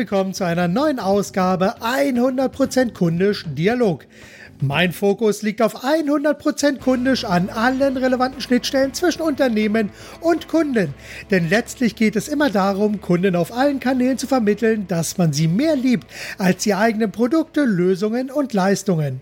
willkommen 0.00 0.32
zu 0.32 0.44
einer 0.46 0.66
neuen 0.66 0.98
Ausgabe 0.98 1.74
100% 1.82 2.94
kundisch 2.94 3.44
Dialog. 3.50 4.06
Mein 4.62 4.92
Fokus 4.92 5.42
liegt 5.42 5.60
auf 5.60 5.84
100% 5.84 6.78
kundisch 6.78 7.26
an 7.26 7.50
allen 7.50 7.98
relevanten 7.98 8.40
Schnittstellen 8.40 8.94
zwischen 8.94 9.20
Unternehmen 9.20 9.90
und 10.22 10.48
Kunden. 10.48 10.94
Denn 11.30 11.50
letztlich 11.50 11.96
geht 11.96 12.16
es 12.16 12.28
immer 12.28 12.48
darum, 12.48 13.02
Kunden 13.02 13.36
auf 13.36 13.52
allen 13.52 13.78
Kanälen 13.78 14.16
zu 14.16 14.26
vermitteln, 14.26 14.86
dass 14.88 15.18
man 15.18 15.34
sie 15.34 15.48
mehr 15.48 15.76
liebt 15.76 16.06
als 16.38 16.62
die 16.62 16.72
eigenen 16.72 17.12
Produkte, 17.12 17.64
Lösungen 17.64 18.30
und 18.30 18.54
Leistungen. 18.54 19.20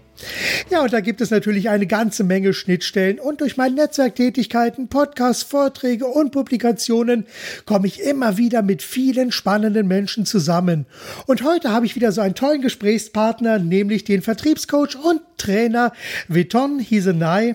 Ja, 0.71 0.83
und 0.83 0.93
da 0.93 1.01
gibt 1.01 1.21
es 1.21 1.31
natürlich 1.31 1.69
eine 1.69 1.87
ganze 1.87 2.25
Menge 2.25 2.53
Schnittstellen 2.53 3.19
und 3.19 3.41
durch 3.41 3.57
meine 3.57 3.77
Netzwerktätigkeiten, 3.77 4.89
Podcasts, 4.89 5.43
Vorträge 5.43 6.07
und 6.07 6.33
Publikationen 6.33 7.27
komme 7.67 7.87
ich 7.87 8.01
immer 8.03 8.37
wieder 8.37 8.63
mit 8.63 8.83
vielen 8.83 9.33
spannenden 9.33 9.87
Menschen 9.87 10.27
zusammen. 10.27 10.87
Und 11.27 11.43
heute 11.45 11.71
habe 11.71 11.87
ich 11.87 11.95
wieder 11.95 12.13
so 12.13 12.21
einen 12.21 12.35
tollen 12.35 12.63
Gesprächspartner, 12.63 13.59
nämlich 13.59 14.05
den 14.05 14.23
Vertriebscoach 14.23 14.97
und 15.03 15.21
Trainer 15.39 15.93
Viton 16.27 16.81
Hisenai. 16.81 17.55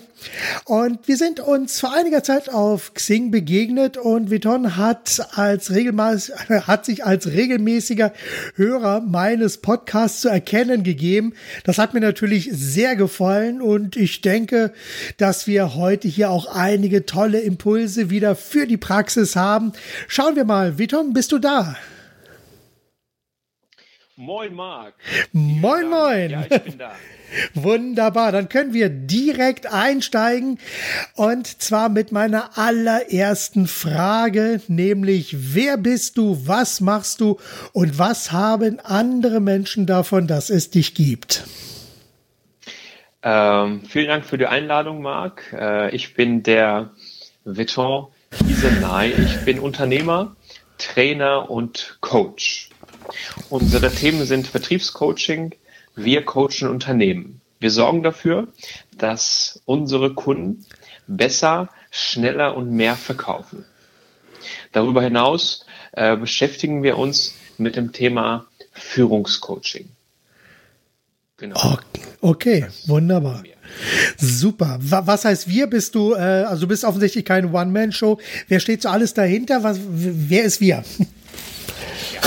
Und 0.64 1.06
wir 1.06 1.16
sind 1.16 1.38
uns 1.38 1.78
vor 1.78 1.94
einiger 1.94 2.22
Zeit 2.22 2.48
auf 2.48 2.94
Xing 2.94 3.30
begegnet 3.30 3.96
und 3.96 4.30
Viton 4.30 4.76
hat 4.76 5.20
als 5.32 5.70
hat 6.66 6.84
sich 6.86 7.04
als 7.04 7.26
regelmäßiger 7.26 8.12
Hörer 8.56 9.00
meines 9.00 9.58
Podcasts 9.58 10.22
zu 10.22 10.28
erkennen 10.28 10.82
gegeben. 10.82 11.34
Das 11.64 11.78
hat 11.78 11.94
mir 11.94 12.00
natürlich 12.00 12.53
sehr 12.54 12.96
gefallen 12.96 13.60
und 13.60 13.96
ich 13.96 14.20
denke, 14.20 14.72
dass 15.16 15.46
wir 15.46 15.74
heute 15.74 16.08
hier 16.08 16.30
auch 16.30 16.46
einige 16.46 17.06
tolle 17.06 17.40
Impulse 17.40 18.10
wieder 18.10 18.36
für 18.36 18.66
die 18.66 18.76
Praxis 18.76 19.36
haben. 19.36 19.72
Schauen 20.08 20.36
wir 20.36 20.44
mal, 20.44 20.78
Vitom, 20.78 21.12
bist 21.12 21.32
du 21.32 21.38
da? 21.38 21.76
Moin, 24.16 24.54
Marc. 24.54 24.94
Moin, 25.32 25.88
moin. 25.90 26.30
Ja, 26.30 26.42
ich 26.48 26.62
bin 26.62 26.78
da. 26.78 26.92
Wunderbar, 27.54 28.32
dann 28.32 28.48
können 28.48 28.72
wir 28.72 28.88
direkt 28.88 29.66
einsteigen 29.66 30.58
und 31.14 31.60
zwar 31.60 31.88
mit 31.88 32.12
meiner 32.12 32.56
allerersten 32.56 33.66
Frage, 33.66 34.60
nämlich 34.68 35.54
wer 35.54 35.76
bist 35.76 36.16
du, 36.16 36.46
was 36.46 36.80
machst 36.80 37.20
du 37.20 37.38
und 37.72 37.98
was 37.98 38.32
haben 38.32 38.78
andere 38.80 39.40
Menschen 39.40 39.86
davon, 39.86 40.26
dass 40.26 40.50
es 40.50 40.70
dich 40.70 40.94
gibt? 40.94 41.44
Ähm, 43.26 43.80
vielen 43.88 44.08
Dank 44.08 44.26
für 44.26 44.36
die 44.36 44.46
Einladung, 44.46 45.00
Marc. 45.00 45.50
Äh, 45.54 45.96
ich 45.96 46.12
bin 46.12 46.42
der 46.42 46.90
Viton 47.46 48.08
Isenay. 48.46 49.12
Ich 49.12 49.46
bin 49.46 49.60
Unternehmer, 49.60 50.36
Trainer 50.76 51.50
und 51.50 51.96
Coach. 52.02 52.68
Unsere 53.48 53.90
Themen 53.90 54.26
sind 54.26 54.46
Vertriebscoaching. 54.46 55.54
Wir 55.96 56.22
coachen 56.26 56.68
Unternehmen. 56.68 57.40
Wir 57.60 57.70
sorgen 57.70 58.02
dafür, 58.02 58.48
dass 58.98 59.62
unsere 59.64 60.12
Kunden 60.12 60.66
besser, 61.06 61.70
schneller 61.90 62.54
und 62.54 62.72
mehr 62.72 62.94
verkaufen. 62.94 63.64
Darüber 64.72 65.00
hinaus 65.00 65.64
äh, 65.92 66.14
beschäftigen 66.14 66.82
wir 66.82 66.98
uns 66.98 67.34
mit 67.56 67.76
dem 67.76 67.92
Thema 67.92 68.44
Führungscoaching. 68.72 69.88
Genau. 71.44 71.78
Okay, 72.22 72.64
wunderbar. 72.86 73.42
Super. 74.16 74.78
Was 74.80 75.26
heißt 75.26 75.46
wir? 75.46 75.66
Bist 75.66 75.94
du, 75.94 76.14
äh, 76.14 76.16
also 76.16 76.62
du 76.62 76.68
bist 76.68 76.84
offensichtlich 76.84 77.26
keine 77.26 77.52
One-Man-Show. 77.52 78.18
Wer 78.48 78.60
steht 78.60 78.80
so 78.80 78.88
alles 78.88 79.12
dahinter? 79.12 79.62
Was, 79.62 79.78
wer 79.82 80.44
ist 80.44 80.62
wir? 80.62 80.82
Ja, 82.14 82.20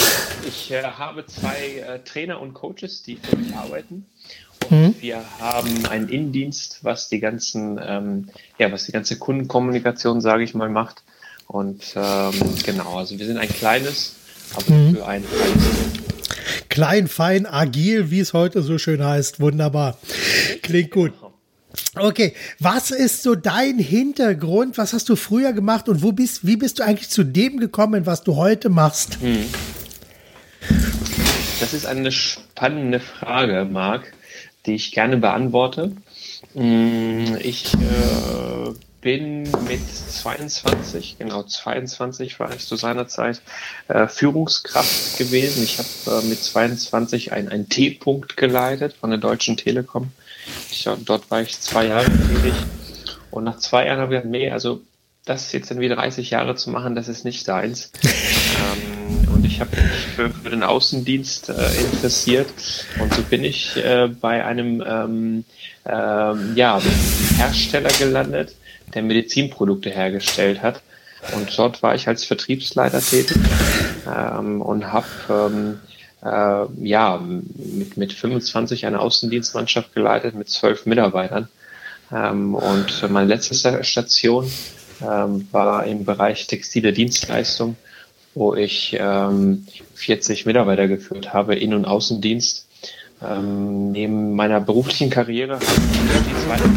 ich 0.48 0.72
äh, 0.72 0.84
habe 0.84 1.26
zwei 1.26 1.80
äh, 1.80 2.00
Trainer 2.06 2.40
und 2.40 2.54
Coaches, 2.54 3.02
die 3.02 3.16
für 3.16 3.38
mich 3.38 3.56
arbeiten. 3.56 4.06
Und 4.70 4.82
mhm. 4.82 4.96
wir 5.00 5.24
haben 5.40 5.88
einen 5.88 6.10
Innendienst, 6.10 6.84
was 6.84 7.10
die 7.10 7.20
ganzen, 7.20 7.80
ähm, 7.84 8.30
ja, 8.60 8.72
was 8.72 8.86
die 8.86 8.92
ganze 8.92 9.18
Kundenkommunikation, 9.18 10.22
sage 10.22 10.44
ich 10.44 10.54
mal, 10.54 10.70
macht. 10.70 11.02
Und 11.48 11.82
ähm, 11.96 12.34
genau, 12.64 13.00
also 13.00 13.18
wir 13.18 13.26
sind 13.26 13.40
ein 13.40 13.50
kleines, 13.50 14.14
aber 14.54 14.76
mhm. 14.76 14.96
für 14.96 15.08
ein 15.08 15.24
kleines 15.28 16.07
Klein, 16.78 17.08
fein, 17.08 17.48
agil, 17.48 18.12
wie 18.12 18.20
es 18.20 18.34
heute 18.34 18.62
so 18.62 18.78
schön 18.78 19.04
heißt. 19.04 19.40
Wunderbar. 19.40 19.98
Klingt 20.62 20.92
gut. 20.92 21.12
Okay, 21.96 22.36
was 22.60 22.92
ist 22.92 23.24
so 23.24 23.34
dein 23.34 23.80
Hintergrund? 23.80 24.78
Was 24.78 24.94
hast 24.94 25.10
du 25.10 25.16
früher 25.16 25.54
gemacht 25.54 25.90
und 25.90 26.04
wo 26.04 26.12
bist, 26.12 26.46
wie 26.46 26.56
bist 26.56 26.78
du 26.78 26.84
eigentlich 26.84 27.10
zu 27.10 27.24
dem 27.24 27.60
gekommen, 27.60 28.06
was 28.06 28.22
du 28.24 28.36
heute 28.36 28.70
machst? 28.70 29.18
Hm. 29.22 29.46
Das 31.60 31.74
ist 31.74 31.88
eine 31.88 32.12
spannende 32.12 33.00
Frage, 33.00 33.66
Marc, 33.66 34.14
die 34.68 34.76
ich 34.76 34.92
gerne 34.92 35.18
beantworte. 35.18 35.94
Hm, 36.54 37.40
ich 37.42 37.74
äh, 37.74 38.74
bin 39.02 39.44
mit 39.68 39.88
22, 39.88 41.18
genau 41.20 41.44
22 41.44 42.40
war 42.40 42.54
ich 42.54 42.66
zu 42.66 42.76
seiner 42.76 43.08
Zeit 43.08 43.42
äh, 43.88 44.08
Führungskraft 44.08 45.18
gewesen. 45.18 45.64
Ich 45.64 45.78
habe 45.78 46.22
äh, 46.22 46.26
mit 46.28 46.44
22 46.44 47.32
einen 47.32 47.70
T-Punkt 47.70 48.38
geleitet 48.38 48.94
von 48.94 49.10
der 49.10 49.20
Deutschen 49.20 49.58
Telekom. 49.58 50.12
Ich, 50.72 50.90
dort 51.06 51.30
war 51.30 51.42
ich 51.42 51.60
zwei 51.60 51.88
Jahre 51.88 52.06
tätig 52.06 52.54
und 53.32 53.44
nach 53.44 53.58
zwei 53.58 53.86
Jahren 53.86 54.00
habe 54.00 54.16
ich 54.16 54.22
gesagt, 54.22 54.32
nee, 54.32 54.50
also 54.50 54.82
das 55.26 55.52
jetzt 55.52 55.70
irgendwie 55.70 55.90
30 55.90 56.30
Jahre 56.30 56.56
zu 56.56 56.70
machen, 56.70 56.96
das 56.96 57.08
ist 57.08 57.26
nicht 57.26 57.48
deins. 57.48 57.92
ähm, 58.04 59.28
und 59.34 59.46
ich 59.46 59.60
habe 59.60 59.76
mich 59.76 59.92
für, 60.16 60.30
für, 60.30 60.50
den 60.50 60.64
Außendienst 60.64 61.50
äh, 61.50 61.54
interessiert 61.82 62.48
und 63.00 63.14
so 63.14 63.22
bin 63.24 63.44
ich 63.44 63.76
äh, 63.78 64.08
bei 64.08 64.46
einem 64.46 64.84
ähm, 64.88 65.46
ähm, 65.86 66.54
ja, 66.56 66.82
Hersteller 67.38 67.92
gelandet, 68.00 68.56
der 68.94 69.04
Medizinprodukte 69.04 69.90
hergestellt 69.90 70.62
hat. 70.62 70.82
Und 71.36 71.58
dort 71.58 71.82
war 71.84 71.96
ich 71.96 72.08
als 72.08 72.24
Vertriebsleiter 72.24 73.02
tätig 73.02 73.38
ähm, 74.08 74.62
und 74.62 74.92
habe 74.94 75.08
ähm, 75.30 75.80
äh, 76.24 76.88
ja, 76.88 77.18
mit, 77.18 77.98
mit 77.98 78.14
25 78.14 78.86
eine 78.86 79.00
Außendienstmannschaft 79.00 79.94
geleitet 79.94 80.36
mit 80.36 80.50
zwölf 80.50 80.86
Mitarbeitern. 80.86 81.50
Ähm, 82.12 82.56
und 82.56 83.10
meine 83.10 83.28
letzte 83.28 83.84
Station 83.84 84.50
ähm, 85.02 85.48
war 85.52 85.86
im 85.86 86.06
Bereich 86.06 86.48
textile 86.48 86.94
Dienstleistung, 86.94 87.76
wo 88.34 88.56
ich 88.56 88.96
ähm, 89.00 89.68
40 89.96 90.46
Mitarbeiter 90.46 90.88
geführt 90.88 91.34
habe, 91.34 91.56
In- 91.56 91.74
und 91.74 91.86
Außendienst. 91.86 92.68
Ähm, 93.20 93.92
neben 93.92 94.36
meiner 94.36 94.60
beruflichen 94.62 95.10
Karriere 95.10 95.56
habe 95.56 95.66
ich 95.66 95.72
die 95.72 96.46
zweite 96.46 96.70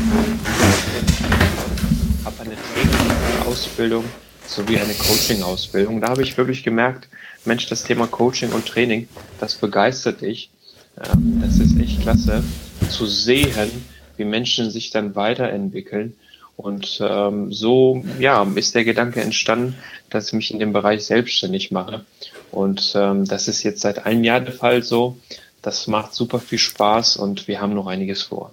Ausbildung 3.60 4.06
sowie 4.47 4.78
eine 4.78 4.94
Coaching-Ausbildung. 4.94 6.00
Da 6.00 6.09
habe 6.09 6.22
ich 6.22 6.38
wirklich 6.38 6.62
gemerkt, 6.62 7.09
Mensch, 7.44 7.66
das 7.69 7.84
Thema 7.84 8.06
Coaching 8.06 8.53
und 8.53 8.65
Training, 8.65 9.06
das 9.38 9.54
begeistert 9.54 10.22
dich. 10.22 10.48
Ähm, 10.97 11.43
das 11.44 11.59
ist 11.59 11.78
echt 11.78 12.00
klasse 12.00 12.43
zu 12.88 13.04
sehen, 13.04 13.71
wie 14.16 14.25
Menschen 14.25 14.71
sich 14.71 14.88
dann 14.93 15.15
weiterentwickeln. 15.15 16.15
Und 16.56 17.03
ähm, 17.03 17.53
so 17.53 18.03
ja, 18.19 18.50
ist 18.54 18.75
der 18.75 18.84
Gedanke 18.84 19.21
entstanden, 19.21 19.75
dass 20.09 20.28
ich 20.28 20.32
mich 20.32 20.50
in 20.53 20.59
dem 20.59 20.72
Bereich 20.72 21.04
selbstständig 21.04 21.71
mache. 21.71 22.06
Und 22.50 22.94
ähm, 22.94 23.27
das 23.27 23.47
ist 23.47 23.62
jetzt 23.62 23.82
seit 23.82 24.06
einem 24.06 24.25
Jahr 24.25 24.41
der 24.41 24.54
Fall 24.54 24.82
so. 24.82 25.19
Das 25.60 25.87
macht 25.87 26.15
super 26.15 26.38
viel 26.38 26.59
Spaß 26.59 27.19
und 27.19 27.47
wir 27.47 27.60
haben 27.60 27.75
noch 27.75 27.88
einiges 27.88 28.22
vor. 28.22 28.53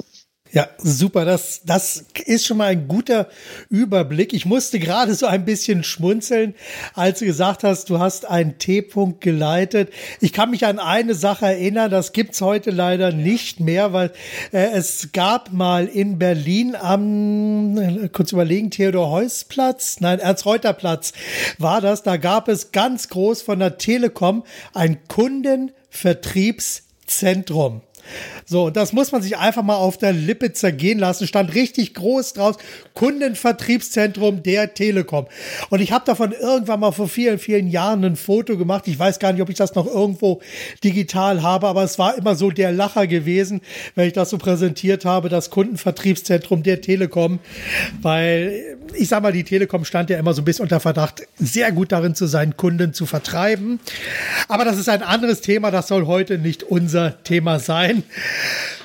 Ja, 0.52 0.70
super. 0.78 1.26
Das, 1.26 1.62
das 1.66 2.06
ist 2.26 2.46
schon 2.46 2.58
mal 2.58 2.68
ein 2.68 2.88
guter 2.88 3.28
Überblick. 3.70 4.34
Ich 4.34 4.46
musste 4.46 4.80
gerade 4.80 5.14
so 5.14 5.26
ein 5.26 5.44
bisschen 5.46 5.84
schmunzeln, 5.84 6.56
als 6.94 7.20
du 7.20 7.26
gesagt 7.26 7.64
hast, 7.64 7.90
du 7.90 8.00
hast 8.00 8.26
einen 8.26 8.58
T-Punkt 8.58 9.20
geleitet. 9.22 9.92
Ich 10.22 10.34
kann 10.34 10.52
mich 10.52 10.66
an 10.66 10.80
eine 10.80 11.16
Sache 11.16 11.48
erinnern, 11.48 11.92
das 11.92 12.14
gibt's 12.14 12.40
heute 12.42 12.72
leider 12.72 13.12
nicht 13.12 13.60
mehr, 13.60 13.92
weil 13.94 14.12
äh, 14.52 14.72
es 14.72 15.10
gab 15.12 15.52
mal 15.52 15.88
in 15.88 16.18
Berlin 16.18 16.76
am, 16.76 18.10
kurz 18.14 18.32
überlegen, 18.32 18.72
Theodor-Heuss-Platz, 18.72 19.98
nein, 20.00 20.20
Ernst-Reuter-Platz 20.20 21.12
war 21.58 21.82
das. 21.82 22.04
Da 22.04 22.16
gab 22.18 22.48
es 22.48 22.72
ganz 22.72 23.10
groß 23.10 23.42
von 23.42 23.60
der 23.60 23.78
Telekom 23.78 24.44
ein 24.74 25.00
Kundenvertriebszentrum. 25.08 27.82
So, 28.50 28.70
das 28.70 28.94
muss 28.94 29.12
man 29.12 29.22
sich 29.22 29.38
einfach 29.38 29.62
mal 29.62 29.76
auf 29.76 29.98
der 29.98 30.14
Lippe 30.14 30.54
zergehen 30.54 31.00
lassen. 31.00 31.28
Stand 31.28 31.54
richtig 31.54 31.94
groß 31.94 32.32
draus. 32.32 32.56
Kundenvertriebszentrum 32.94 34.42
der 34.42 34.74
Telekom. 34.74 35.28
Und 35.70 35.82
ich 35.82 35.92
habe 35.92 36.06
davon 36.06 36.32
irgendwann 36.32 36.80
mal 36.80 36.94
vor 36.94 37.10
vielen, 37.10 37.40
vielen 37.40 37.68
Jahren 37.68 38.06
ein 38.06 38.16
Foto 38.16 38.58
gemacht. 38.58 38.88
Ich 38.88 38.98
weiß 38.98 39.20
gar 39.20 39.34
nicht, 39.34 39.42
ob 39.42 39.50
ich 39.50 39.58
das 39.58 39.76
noch 39.76 39.86
irgendwo 39.86 40.40
digital 40.82 41.42
habe, 41.42 41.68
aber 41.68 41.84
es 41.84 42.00
war 42.00 42.18
immer 42.18 42.36
so 42.36 42.50
der 42.50 42.72
Lacher 42.72 43.06
gewesen, 43.06 43.60
wenn 43.96 44.08
ich 44.08 44.14
das 44.14 44.30
so 44.30 44.38
präsentiert 44.38 45.04
habe, 45.04 45.28
das 45.28 45.50
Kundenvertriebszentrum 45.50 46.64
der 46.64 46.80
Telekom. 46.80 47.40
Weil 48.02 48.78
ich 48.94 49.10
sag 49.10 49.24
mal, 49.24 49.32
die 49.32 49.44
Telekom 49.44 49.86
stand 49.86 50.10
ja 50.10 50.18
immer 50.18 50.34
so 50.34 50.42
ein 50.42 50.46
bisschen 50.46 50.64
unter 50.64 50.80
Verdacht, 50.80 51.24
sehr 51.38 51.72
gut 51.72 51.92
darin 51.92 52.16
zu 52.16 52.28
sein, 52.28 52.56
Kunden 52.58 52.94
zu 52.94 53.06
vertreiben. 53.06 53.80
Aber 54.48 54.66
das 54.66 54.78
ist 54.78 54.90
ein 54.90 55.04
anderes 55.04 55.42
Thema, 55.42 55.72
das 55.72 55.88
soll 55.88 56.06
heute 56.08 56.38
nicht 56.38 56.64
unser 56.64 57.22
Thema 57.24 57.60
sein, 57.60 58.04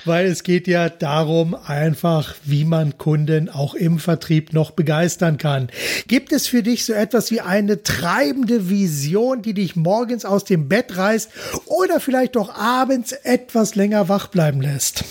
weil 0.04 0.26
es 0.26 0.43
geht 0.43 0.66
ja 0.66 0.88
darum, 0.88 1.54
einfach, 1.54 2.34
wie 2.44 2.64
man 2.64 2.99
Kunden 2.99 3.49
auch 3.49 3.75
im 3.75 3.99
Vertrieb 3.99 4.52
noch 4.52 4.72
begeistern 4.72 5.38
kann. 5.38 5.69
Gibt 6.08 6.32
es 6.32 6.46
für 6.46 6.62
dich 6.62 6.84
so 6.84 6.93
etwas 6.93 7.31
wie 7.31 7.40
eine 7.40 7.82
treibende 7.82 8.69
Vision, 8.69 9.43
die 9.43 9.54
dich 9.54 9.76
morgens 9.76 10.25
aus 10.25 10.44
dem 10.44 10.69
Bett 10.69 10.96
reißt 10.96 11.31
oder 11.66 12.00
vielleicht 12.00 12.37
doch 12.37 12.54
abends 12.54 13.12
etwas 13.12 13.75
länger 13.75 14.08
wach 14.08 14.28
bleiben 14.28 14.60
lässt? 14.60 15.04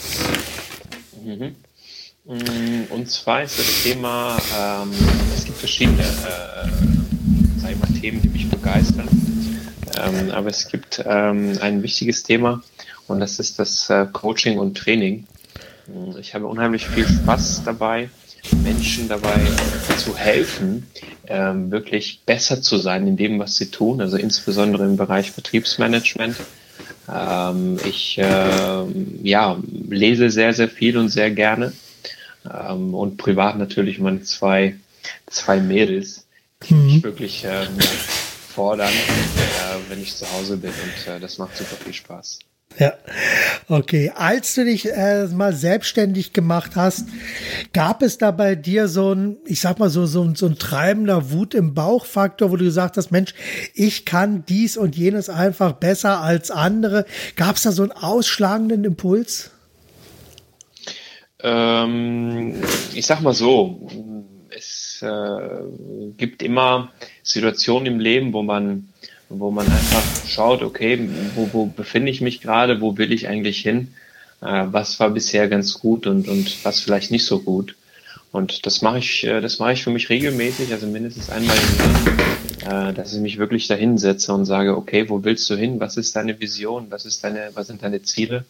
Mhm. 1.23 1.55
Mm, 2.25 2.83
und 2.89 3.09
zwar 3.09 3.43
ist 3.43 3.57
das 3.57 3.83
Thema, 3.83 4.37
ähm, 4.57 4.91
es 5.35 5.45
gibt 5.45 5.57
verschiedene 5.57 6.03
äh, 6.03 7.75
mal, 7.75 7.99
Themen, 7.99 8.21
die 8.21 8.29
mich 8.29 8.49
begeistern. 8.49 9.07
Ähm, 9.97 10.31
aber 10.31 10.49
es 10.49 10.67
gibt 10.67 11.03
ähm, 11.05 11.57
ein 11.61 11.83
wichtiges 11.83 12.23
Thema 12.23 12.61
und 13.11 13.19
das 13.19 13.39
ist 13.39 13.59
das 13.59 13.89
äh, 13.89 14.07
Coaching 14.11 14.57
und 14.57 14.77
Training. 14.77 15.27
Mm, 15.87 16.17
ich 16.19 16.33
habe 16.33 16.47
unheimlich 16.47 16.87
viel 16.87 17.07
Spaß 17.07 17.63
dabei, 17.63 18.09
Menschen 18.63 19.07
dabei 19.07 19.39
zu 19.97 20.17
helfen, 20.17 20.87
ähm, 21.27 21.71
wirklich 21.71 22.21
besser 22.25 22.61
zu 22.61 22.77
sein 22.77 23.05
in 23.07 23.17
dem, 23.17 23.39
was 23.39 23.57
sie 23.57 23.69
tun, 23.69 24.01
also 24.01 24.17
insbesondere 24.17 24.85
im 24.85 24.97
Bereich 24.97 25.31
Vertriebsmanagement. 25.31 26.37
Ähm, 27.13 27.79
ich 27.85 28.17
äh, 28.17 28.85
ja, 29.23 29.59
lese 29.89 30.29
sehr, 30.29 30.53
sehr 30.53 30.69
viel 30.69 30.97
und 30.97 31.09
sehr 31.09 31.31
gerne 31.31 31.73
ähm, 32.45 32.93
und 32.93 33.17
privat 33.17 33.57
natürlich 33.57 33.99
meine 33.99 34.21
zwei, 34.23 34.75
zwei 35.27 35.59
Mädels, 35.59 36.25
die 36.63 36.73
mhm. 36.73 36.85
mich 36.85 37.03
wirklich 37.03 37.43
ähm, 37.45 37.77
fordern, 38.53 38.89
äh, 38.89 39.89
wenn 39.89 40.01
ich 40.01 40.15
zu 40.15 40.31
Hause 40.33 40.57
bin. 40.57 40.71
Und 40.71 41.11
äh, 41.11 41.19
das 41.19 41.37
macht 41.37 41.57
super 41.57 41.75
viel 41.75 41.93
Spaß. 41.93 42.39
Ja, 42.77 42.93
okay. 43.67 44.11
Als 44.15 44.55
du 44.55 44.65
dich 44.65 44.89
äh, 44.89 45.27
mal 45.27 45.53
selbstständig 45.53 46.33
gemacht 46.33 46.71
hast, 46.75 47.07
gab 47.73 48.01
es 48.01 48.17
da 48.17 48.31
bei 48.31 48.55
dir 48.55 48.87
so 48.87 49.13
ein, 49.13 49.37
ich 49.45 49.59
sag 49.59 49.77
mal 49.77 49.89
so, 49.89 50.05
so, 50.05 50.33
so 50.33 50.45
ein 50.47 50.57
treibender 50.57 51.31
Wut 51.31 51.53
im 51.53 51.73
Bauchfaktor, 51.73 52.49
wo 52.49 52.55
du 52.55 52.65
gesagt 52.65 52.97
hast, 52.97 53.11
Mensch, 53.11 53.33
ich 53.73 54.05
kann 54.05 54.45
dies 54.47 54.77
und 54.77 54.95
jenes 54.95 55.29
einfach 55.29 55.73
besser 55.73 56.21
als 56.21 56.49
andere. 56.49 57.05
Gab 57.35 57.57
es 57.57 57.63
da 57.63 57.71
so 57.71 57.83
einen 57.83 57.91
ausschlagenden 57.91 58.85
Impuls? 58.85 59.51
Ähm, 61.43 62.55
ich 62.93 63.05
sag 63.05 63.21
mal 63.21 63.33
so, 63.33 63.87
es 64.49 65.01
äh, 65.01 65.63
gibt 66.17 66.43
immer 66.43 66.91
Situationen 67.23 67.87
im 67.87 67.99
Leben, 67.99 68.33
wo 68.33 68.43
man, 68.43 68.89
wo 69.33 69.51
man 69.51 69.65
einfach 69.65 70.03
schaut, 70.27 70.61
okay, 70.61 70.99
wo, 71.35 71.49
wo 71.53 71.65
befinde 71.65 72.11
ich 72.11 72.21
mich 72.21 72.41
gerade, 72.41 72.81
wo 72.81 72.97
will 72.97 73.11
ich 73.11 73.27
eigentlich 73.27 73.59
hin, 73.59 73.89
äh, 74.41 74.65
was 74.67 74.99
war 74.99 75.09
bisher 75.09 75.47
ganz 75.47 75.79
gut 75.79 76.07
und, 76.07 76.27
und 76.27 76.63
was 76.65 76.79
vielleicht 76.79 77.11
nicht 77.11 77.25
so 77.25 77.39
gut. 77.39 77.75
Und 78.31 78.65
das 78.65 78.81
mache 78.81 78.99
ich, 78.99 79.25
äh, 79.25 79.41
das 79.41 79.59
mache 79.59 79.73
ich 79.73 79.83
für 79.83 79.89
mich 79.89 80.09
regelmäßig, 80.09 80.71
also 80.71 80.87
mindestens 80.87 81.29
einmal 81.29 81.55
im 81.57 82.65
Jahr, 82.65 82.89
äh, 82.89 82.93
dass 82.93 83.13
ich 83.13 83.19
mich 83.19 83.37
wirklich 83.37 83.67
dahin 83.67 83.97
setze 83.97 84.33
und 84.33 84.45
sage, 84.45 84.75
okay, 84.75 85.09
wo 85.09 85.23
willst 85.23 85.49
du 85.49 85.55
hin? 85.55 85.79
Was 85.79 85.97
ist 85.97 86.15
deine 86.15 86.39
Vision? 86.39 86.87
Was 86.89 87.05
ist 87.05 87.23
deine, 87.23 87.49
was 87.53 87.67
sind 87.67 87.83
deine 87.83 88.01
Ziele? 88.03 88.45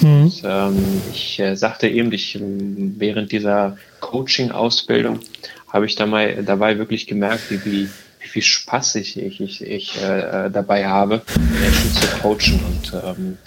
Mhm. 0.00 0.22
Und, 0.24 0.42
ähm, 0.44 1.02
ich 1.12 1.38
äh, 1.38 1.54
sagte 1.54 1.88
eben, 1.88 2.12
ich, 2.12 2.38
während 2.40 3.32
dieser 3.32 3.76
Coaching-Ausbildung 4.00 5.20
habe 5.68 5.86
ich 5.86 5.96
dabei, 5.96 6.42
dabei 6.44 6.78
wirklich 6.78 7.06
gemerkt, 7.06 7.50
wie, 7.50 7.64
wie, 7.64 7.88
wie 8.20 8.28
viel 8.28 8.42
Spaß 8.42 8.96
ich, 8.96 9.18
ich, 9.18 9.40
ich, 9.40 9.62
ich 9.62 10.02
äh, 10.02 10.50
dabei 10.50 10.86
habe, 10.86 11.22
Menschen 11.60 11.92
zu 11.92 12.06
coachen. 12.18 12.60
Und 12.64 13.02
ähm, 13.04 13.38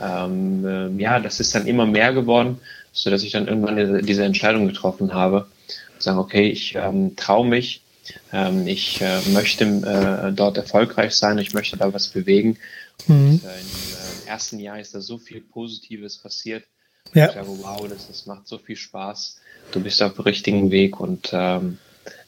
ähm, 0.00 0.66
äh, 0.98 1.02
ja, 1.02 1.20
das 1.20 1.40
ist 1.40 1.54
dann 1.54 1.66
immer 1.66 1.86
mehr 1.86 2.12
geworden, 2.12 2.58
so 2.92 3.10
dass 3.10 3.22
ich 3.22 3.32
dann 3.32 3.48
irgendwann 3.48 4.04
diese 4.04 4.24
Entscheidung 4.24 4.66
getroffen 4.66 5.12
habe, 5.14 5.46
sagen, 5.98 6.18
okay, 6.18 6.48
ich 6.48 6.74
ähm, 6.74 7.16
traue 7.16 7.46
mich, 7.46 7.82
ähm, 8.32 8.66
ich 8.66 9.00
äh, 9.00 9.20
möchte 9.30 9.64
äh, 9.64 10.32
dort 10.32 10.56
erfolgreich 10.56 11.14
sein, 11.14 11.38
ich 11.38 11.52
möchte 11.52 11.76
da 11.76 11.92
was 11.92 12.08
bewegen. 12.08 12.58
Mhm. 13.06 13.40
Und, 13.42 13.44
äh, 13.44 14.28
ersten 14.28 14.58
Jahr 14.58 14.80
ist 14.80 14.94
da 14.94 15.00
so 15.00 15.18
viel 15.18 15.40
Positives 15.40 16.16
passiert. 16.16 16.64
Ja. 17.12 17.26
Ich 17.26 17.34
sage, 17.34 17.48
wow, 17.48 17.86
das, 17.88 18.08
das 18.08 18.26
macht 18.26 18.48
so 18.48 18.58
viel 18.58 18.76
Spaß. 18.76 19.40
Du 19.72 19.80
bist 19.80 20.02
auf 20.02 20.14
dem 20.14 20.24
richtigen 20.24 20.70
Weg 20.70 20.98
und 21.00 21.30
ähm, 21.32 21.78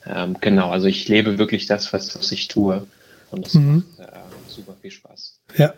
ähm, 0.06 0.36
genau, 0.40 0.70
also 0.70 0.86
ich 0.86 1.08
lebe 1.08 1.38
wirklich 1.38 1.66
das, 1.66 1.92
was, 1.92 2.16
was 2.18 2.32
ich 2.32 2.48
tue. 2.48 2.86
Und 3.30 3.46
das 3.46 3.54
mhm. 3.54 3.84
macht 3.98 4.08
äh, 4.08 4.12
super 4.48 4.76
viel 4.80 4.90
Spaß. 4.90 5.40
Ja, 5.56 5.74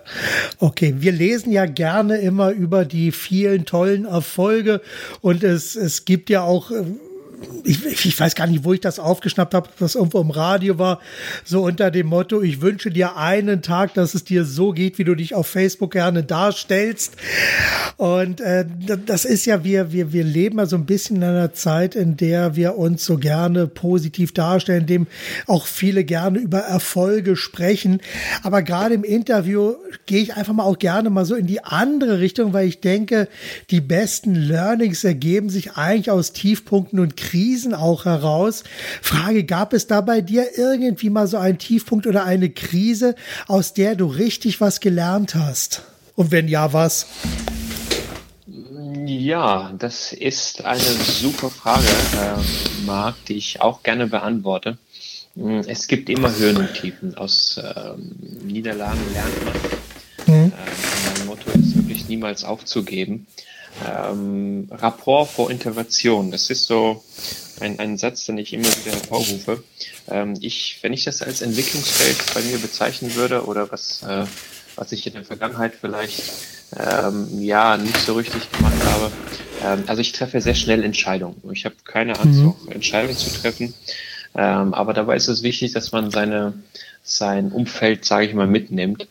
okay. 0.59 0.95
Wir 0.99 1.13
lesen 1.13 1.53
ja 1.53 1.67
gerne 1.67 2.19
immer 2.19 2.51
über 2.51 2.85
die 2.85 3.13
vielen 3.13 3.65
tollen 3.65 4.05
Erfolge 4.05 4.81
und 5.21 5.43
es, 5.43 5.77
es 5.77 6.05
gibt 6.05 6.31
ja 6.31 6.43
auch 6.43 6.71
äh, 6.71 6.85
ich, 7.65 8.07
ich 8.07 8.19
weiß 8.19 8.35
gar 8.35 8.47
nicht, 8.47 8.65
wo 8.65 8.73
ich 8.73 8.81
das 8.81 8.99
aufgeschnappt 8.99 9.55
habe, 9.55 9.69
ob 9.69 9.79
das 9.79 9.95
irgendwo 9.95 10.21
im 10.21 10.31
Radio 10.31 10.79
war, 10.79 11.01
so 11.45 11.65
unter 11.65 11.91
dem 11.91 12.07
Motto, 12.07 12.41
ich 12.43 12.61
wünsche 12.61 12.91
dir 12.91 13.17
einen 13.17 13.63
Tag, 13.63 13.95
dass 13.95 14.15
es 14.15 14.25
dir 14.25 14.45
so 14.45 14.73
geht, 14.73 14.99
wie 14.99 15.05
du 15.05 15.15
dich 15.15 15.35
auf 15.35 15.47
Facebook 15.47 15.93
gerne 15.93 16.23
darstellst. 16.23 17.17
Und 17.97 18.41
äh, 18.41 18.65
das 19.07 19.25
ist 19.25 19.45
ja, 19.47 19.65
wir, 19.65 19.93
wir, 19.93 20.13
wir 20.13 20.25
leben 20.25 20.59
ja 20.59 20.67
so 20.67 20.77
ein 20.77 20.87
bisschen 20.87 21.17
in 21.17 21.25
einer 21.25 21.53
Zeit, 21.53 21.95
in 21.95 22.17
der 22.17 22.57
wir 22.57 22.77
uns 22.77 23.05
so 23.05 23.17
gerne 23.17 23.67
positiv 23.67 24.33
darstellen, 24.33 24.83
in 24.83 24.87
dem 24.87 25.07
auch 25.47 25.67
viele 25.67 26.05
gerne 26.05 26.39
über 26.39 26.61
Erfolge 26.61 27.37
sprechen. 27.37 28.01
Aber 28.43 28.63
gerade 28.63 28.95
im 28.95 29.05
Interview 29.05 29.75
gehe 30.07 30.23
ich 30.23 30.35
einfach 30.37 30.53
mal 30.53 30.65
auch 30.65 30.79
gerne 30.79 31.11
mal 31.11 31.25
so 31.25 31.35
in 31.35 31.47
die 31.47 31.63
andere 31.65 32.21
Richtung, 32.21 32.53
weil 32.53 32.69
ich 32.69 32.81
denke, 32.81 33.29
die 33.71 33.81
besten 33.81 34.35
Learnings 34.35 35.05
ergeben 35.05 35.51
sich 35.51 35.73
eigentlich 35.73 36.11
aus 36.11 36.33
Tiefpunkten 36.33 37.01
und 37.01 37.17
Krisen 37.17 37.26
auch 37.75 38.05
heraus. 38.05 38.65
Frage, 39.03 39.45
gab 39.45 39.73
es 39.73 39.87
da 39.87 40.01
bei 40.01 40.21
dir 40.21 40.47
irgendwie 40.57 41.11
mal 41.11 41.27
so 41.27 41.37
einen 41.37 41.59
Tiefpunkt 41.59 42.07
oder 42.07 42.25
eine 42.25 42.51
Krise, 42.51 43.15
aus 43.47 43.75
der 43.75 43.95
du 43.95 44.07
richtig 44.07 44.61
was 44.61 44.81
gelernt 44.81 45.35
hast? 45.35 45.83
Und 46.15 46.31
wenn 46.31 46.49
ja, 46.49 46.73
was? 46.73 47.07
Ja, 49.05 49.73
das 49.79 50.13
ist 50.13 50.65
eine 50.65 50.81
super 50.81 51.51
Frage, 51.51 51.87
äh, 51.87 52.85
Marc, 52.87 53.17
die 53.27 53.35
ich 53.35 53.61
auch 53.61 53.83
gerne 53.83 54.07
beantworte. 54.07 54.79
Hm, 55.35 55.61
es 55.67 55.87
gibt 55.87 56.09
immer 56.09 56.35
Höhen 56.35 56.57
und 56.57 56.75
Tiefen. 56.75 57.17
Aus 57.17 57.59
äh, 57.59 57.93
Niederlagen 58.45 59.01
lernt 59.13 59.45
man. 59.45 59.55
Mhm. 60.27 60.53
Äh, 60.53 61.19
mein 61.19 61.27
Motto 61.27 61.51
ist 61.51 61.77
wirklich 61.77 62.09
niemals 62.09 62.45
aufzugeben 62.45 63.27
ähm, 63.85 64.69
Rapport 64.71 65.29
vor 65.29 65.51
Intervention. 65.51 66.31
Das 66.31 66.51
ist 66.51 66.67
so 66.67 67.03
ein, 67.61 67.79
ein 67.79 67.99
Satz, 67.99 68.27
den 68.27 68.39
ich 68.39 68.53
immer 68.53 68.69
wieder 68.69 68.93
hervorrufe. 68.93 69.63
Ähm, 70.09 70.35
ich, 70.41 70.79
wenn 70.83 70.93
ich 70.93 71.05
das 71.05 71.23
als 71.23 71.43
Entwicklungsfeld 71.43 72.35
bei 72.35 72.43
mir 72.43 72.59
bezeichnen 72.59 73.15
würde 73.15 73.45
oder 73.45 73.71
was, 73.71 74.03
äh, 74.03 74.25
was 74.77 74.93
ich 74.93 75.07
in 75.07 75.15
der 75.15 75.25
Vergangenheit 75.25 75.75
vielleicht 75.81 76.23
ähm, 76.79 77.41
ja 77.41 77.77
nicht 77.77 77.99
so 77.99 78.15
richtig 78.15 78.51
gemacht 78.53 78.85
habe, 78.85 79.11
ähm, 79.65 79.85
also 79.87 80.01
ich 80.01 80.13
treffe 80.13 80.41
sehr 80.41 80.55
schnell 80.55 80.85
Entscheidungen. 80.85 81.37
Ich 81.53 81.65
habe 81.65 81.77
keine 81.85 82.19
Angst, 82.19 82.41
mhm. 82.41 82.49
auch 82.49 82.67
Entscheidungen 82.69 83.17
zu 83.17 83.31
treffen. 83.31 83.75
Ähm, 84.35 84.75
aber 84.75 84.93
dabei 84.93 85.17
ist 85.17 85.29
es 85.29 85.43
wichtig, 85.43 85.73
dass 85.73 85.93
man 85.93 86.11
seine, 86.11 86.53
sein 87.03 87.53
Umfeld, 87.53 88.05
sage 88.05 88.27
ich 88.27 88.35
mal, 88.35 88.47
mitnimmt. 88.47 89.09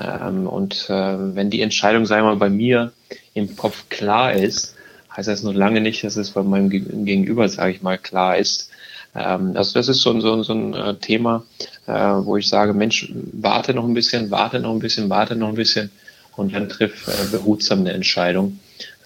Ähm, 0.00 0.46
und 0.46 0.88
äh, 0.90 1.34
wenn 1.34 1.50
die 1.50 1.62
Entscheidung, 1.62 2.06
sagen 2.06 2.24
wir 2.24 2.30
mal, 2.30 2.36
bei 2.36 2.50
mir 2.50 2.92
im 3.34 3.56
Kopf 3.56 3.88
klar 3.88 4.32
ist, 4.32 4.74
heißt 5.16 5.28
das 5.28 5.42
noch 5.42 5.54
lange 5.54 5.80
nicht, 5.80 6.04
dass 6.04 6.16
es 6.16 6.30
bei 6.30 6.42
meinem 6.42 6.70
Gegenüber, 6.70 7.48
sage 7.48 7.72
ich 7.72 7.82
mal, 7.82 7.98
klar 7.98 8.36
ist. 8.36 8.70
Ähm, 9.14 9.52
also 9.56 9.72
das 9.74 9.88
ist 9.88 10.02
so, 10.02 10.18
so, 10.20 10.42
so 10.42 10.52
ein 10.52 10.74
äh, 10.74 10.94
Thema, 10.96 11.44
äh, 11.86 11.92
wo 11.92 12.36
ich 12.36 12.48
sage, 12.48 12.74
Mensch, 12.74 13.12
warte 13.32 13.72
noch 13.74 13.84
ein 13.84 13.94
bisschen, 13.94 14.30
warte 14.30 14.60
noch 14.60 14.72
ein 14.72 14.80
bisschen, 14.80 15.08
warte 15.08 15.36
noch 15.36 15.48
ein 15.48 15.54
bisschen 15.54 15.90
und 16.36 16.54
dann 16.54 16.68
triff 16.68 17.08
äh, 17.08 17.30
behutsam 17.30 17.80
eine 17.80 17.92
Entscheidung. 17.92 18.60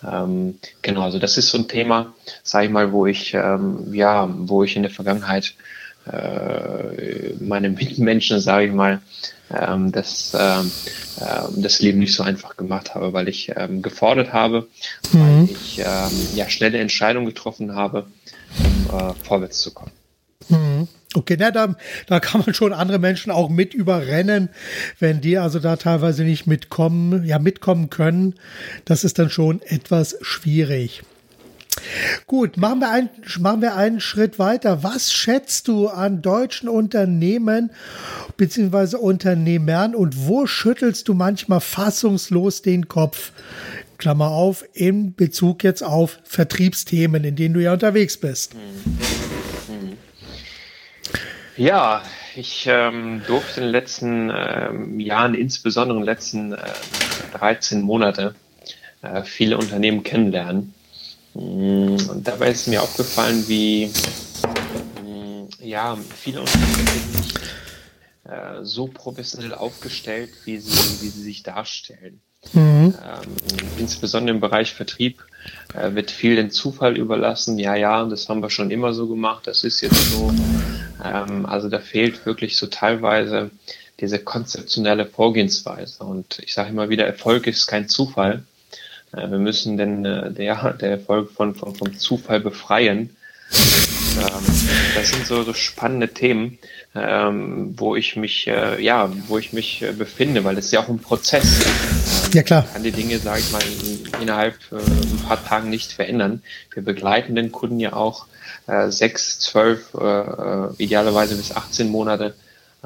Ähm, 0.08 0.58
genau, 0.82 1.02
also 1.02 1.18
das 1.18 1.36
ist 1.38 1.50
so 1.50 1.58
ein 1.58 1.68
Thema, 1.68 2.12
sage 2.42 2.66
ich 2.66 2.72
mal, 2.72 2.90
wo 2.92 3.06
ich 3.06 3.34
ähm, 3.34 3.92
ja, 3.92 4.28
wo 4.32 4.64
ich 4.64 4.74
in 4.76 4.82
der 4.82 4.90
Vergangenheit 4.90 5.54
äh, 6.12 7.34
meine 7.40 7.70
Mitmenschen, 7.70 8.40
sage 8.40 8.66
ich 8.66 8.72
mal, 8.72 9.00
ähm, 9.52 9.92
das, 9.92 10.36
ähm, 10.38 10.70
äh, 11.20 11.60
das 11.60 11.80
Leben 11.80 11.98
nicht 11.98 12.14
so 12.14 12.22
einfach 12.22 12.56
gemacht 12.56 12.94
habe, 12.94 13.12
weil 13.12 13.28
ich 13.28 13.52
ähm, 13.56 13.82
gefordert 13.82 14.32
habe, 14.32 14.68
mhm. 15.12 15.20
weil 15.20 15.48
ich 15.50 15.78
ähm, 15.78 16.28
ja 16.34 16.48
schnelle 16.48 16.78
Entscheidungen 16.78 17.26
getroffen 17.26 17.74
habe, 17.74 18.06
um 18.58 18.98
äh, 18.98 19.14
vorwärts 19.24 19.60
zu 19.60 19.72
kommen. 19.72 19.92
Mhm. 20.48 20.88
Okay, 21.12 21.36
na, 21.36 21.50
da, 21.50 21.74
da 22.06 22.20
kann 22.20 22.42
man 22.46 22.54
schon 22.54 22.72
andere 22.72 23.00
Menschen 23.00 23.32
auch 23.32 23.48
mit 23.48 23.74
überrennen, 23.74 24.48
wenn 25.00 25.20
die 25.20 25.38
also 25.38 25.58
da 25.58 25.74
teilweise 25.74 26.22
nicht 26.22 26.46
mitkommen, 26.46 27.24
ja, 27.24 27.40
mitkommen 27.40 27.90
können. 27.90 28.36
Das 28.84 29.02
ist 29.02 29.18
dann 29.18 29.28
schon 29.28 29.60
etwas 29.62 30.16
schwierig. 30.20 31.02
Gut, 32.26 32.56
machen 32.56 32.80
wir, 32.80 32.90
ein, 32.90 33.08
machen 33.38 33.62
wir 33.62 33.74
einen 33.74 34.00
Schritt 34.00 34.38
weiter. 34.38 34.82
Was 34.82 35.12
schätzt 35.12 35.68
du 35.68 35.88
an 35.88 36.22
deutschen 36.22 36.68
Unternehmen 36.68 37.70
bzw. 38.36 38.96
Unternehmern 38.96 39.94
und 39.94 40.26
wo 40.26 40.46
schüttelst 40.46 41.08
du 41.08 41.14
manchmal 41.14 41.60
fassungslos 41.60 42.62
den 42.62 42.88
Kopf? 42.88 43.32
Klammer 43.98 44.30
auf, 44.30 44.64
in 44.72 45.14
Bezug 45.14 45.62
jetzt 45.62 45.82
auf 45.82 46.18
Vertriebsthemen, 46.24 47.22
in 47.22 47.36
denen 47.36 47.54
du 47.54 47.60
ja 47.60 47.72
unterwegs 47.74 48.16
bist. 48.16 48.56
Ja, 51.56 52.02
ich 52.34 52.66
ähm, 52.66 53.20
durfte 53.26 53.60
in 53.60 53.66
den 53.66 53.72
letzten 53.72 54.32
ähm, 54.34 54.98
Jahren, 54.98 55.34
insbesondere 55.34 55.98
in 55.98 56.02
den 56.02 56.06
letzten 56.06 56.52
äh, 56.54 56.58
13 57.38 57.82
Monate, 57.82 58.34
äh, 59.02 59.22
viele 59.22 59.58
Unternehmen 59.58 60.02
kennenlernen. 60.02 60.72
Mm, 61.34 61.96
und 62.08 62.26
dabei 62.26 62.50
ist 62.50 62.66
mir 62.66 62.82
aufgefallen, 62.82 63.44
wie 63.46 63.90
mm, 65.02 65.48
ja, 65.62 65.96
viele 66.16 66.40
Unternehmen 66.40 66.86
sind 66.86 67.20
nicht 67.20 67.38
äh, 68.24 68.62
so 68.64 68.86
professionell 68.86 69.54
aufgestellt, 69.54 70.30
wie 70.44 70.58
sie, 70.58 71.02
wie 71.02 71.08
sie 71.08 71.22
sich 71.22 71.42
darstellen. 71.42 72.20
Mhm. 72.52 72.94
Ähm, 73.04 73.36
insbesondere 73.78 74.34
im 74.34 74.40
Bereich 74.40 74.72
Vertrieb 74.72 75.22
äh, 75.74 75.94
wird 75.94 76.10
viel 76.10 76.36
den 76.36 76.50
Zufall 76.50 76.96
überlassen. 76.96 77.58
Ja, 77.58 77.74
ja, 77.74 78.04
das 78.04 78.28
haben 78.28 78.42
wir 78.42 78.50
schon 78.50 78.70
immer 78.70 78.94
so 78.94 79.06
gemacht, 79.08 79.46
das 79.46 79.64
ist 79.64 79.80
jetzt 79.82 80.10
so. 80.10 80.32
Ähm, 81.04 81.46
also 81.46 81.68
da 81.68 81.78
fehlt 81.78 82.24
wirklich 82.26 82.56
so 82.56 82.66
teilweise 82.66 83.50
diese 84.00 84.18
konzeptionelle 84.18 85.06
Vorgehensweise. 85.06 86.02
Und 86.04 86.38
ich 86.40 86.54
sage 86.54 86.70
immer 86.70 86.88
wieder, 86.88 87.06
Erfolg 87.06 87.46
ist 87.46 87.66
kein 87.66 87.88
Zufall. 87.88 88.42
Äh, 89.12 89.30
wir 89.30 89.38
müssen 89.38 89.76
denn 89.76 90.04
äh, 90.04 90.30
der, 90.30 90.74
der 90.74 90.90
Erfolg 90.90 91.30
von, 91.32 91.54
von, 91.54 91.74
vom 91.74 91.98
Zufall 91.98 92.40
befreien. 92.40 93.16
Ähm, 93.52 94.44
das 94.94 95.10
sind 95.10 95.26
so, 95.26 95.42
so 95.42 95.54
spannende 95.54 96.08
Themen, 96.08 96.58
ähm, 96.94 97.74
wo 97.76 97.96
ich 97.96 98.16
mich, 98.16 98.46
äh, 98.46 98.82
ja, 98.82 99.10
wo 99.28 99.38
ich 99.38 99.52
mich 99.52 99.82
äh, 99.82 99.92
befinde, 99.92 100.44
weil 100.44 100.58
es 100.58 100.66
ist 100.66 100.72
ja 100.72 100.80
auch 100.80 100.88
ein 100.88 100.98
Prozess. 100.98 101.44
Ähm, 101.64 102.32
ja 102.34 102.42
klar. 102.42 102.66
kann 102.72 102.82
die 102.82 102.92
Dinge, 102.92 103.18
sage 103.18 103.40
ich 103.40 103.52
mal, 103.52 103.62
in, 103.62 104.22
innerhalb 104.22 104.54
äh, 104.72 104.76
ein 104.76 105.22
paar 105.26 105.44
Tagen 105.44 105.70
nicht 105.70 105.92
verändern. 105.92 106.42
Wir 106.72 106.82
begleiten 106.82 107.34
den 107.34 107.52
Kunden 107.52 107.80
ja 107.80 107.92
auch 107.92 108.26
äh, 108.66 108.90
sechs, 108.90 109.38
zwölf, 109.38 109.94
äh, 109.94 110.04
äh 110.04 110.68
idealerweise 110.78 111.36
bis 111.36 111.54
18 111.54 111.88
Monate. 111.88 112.34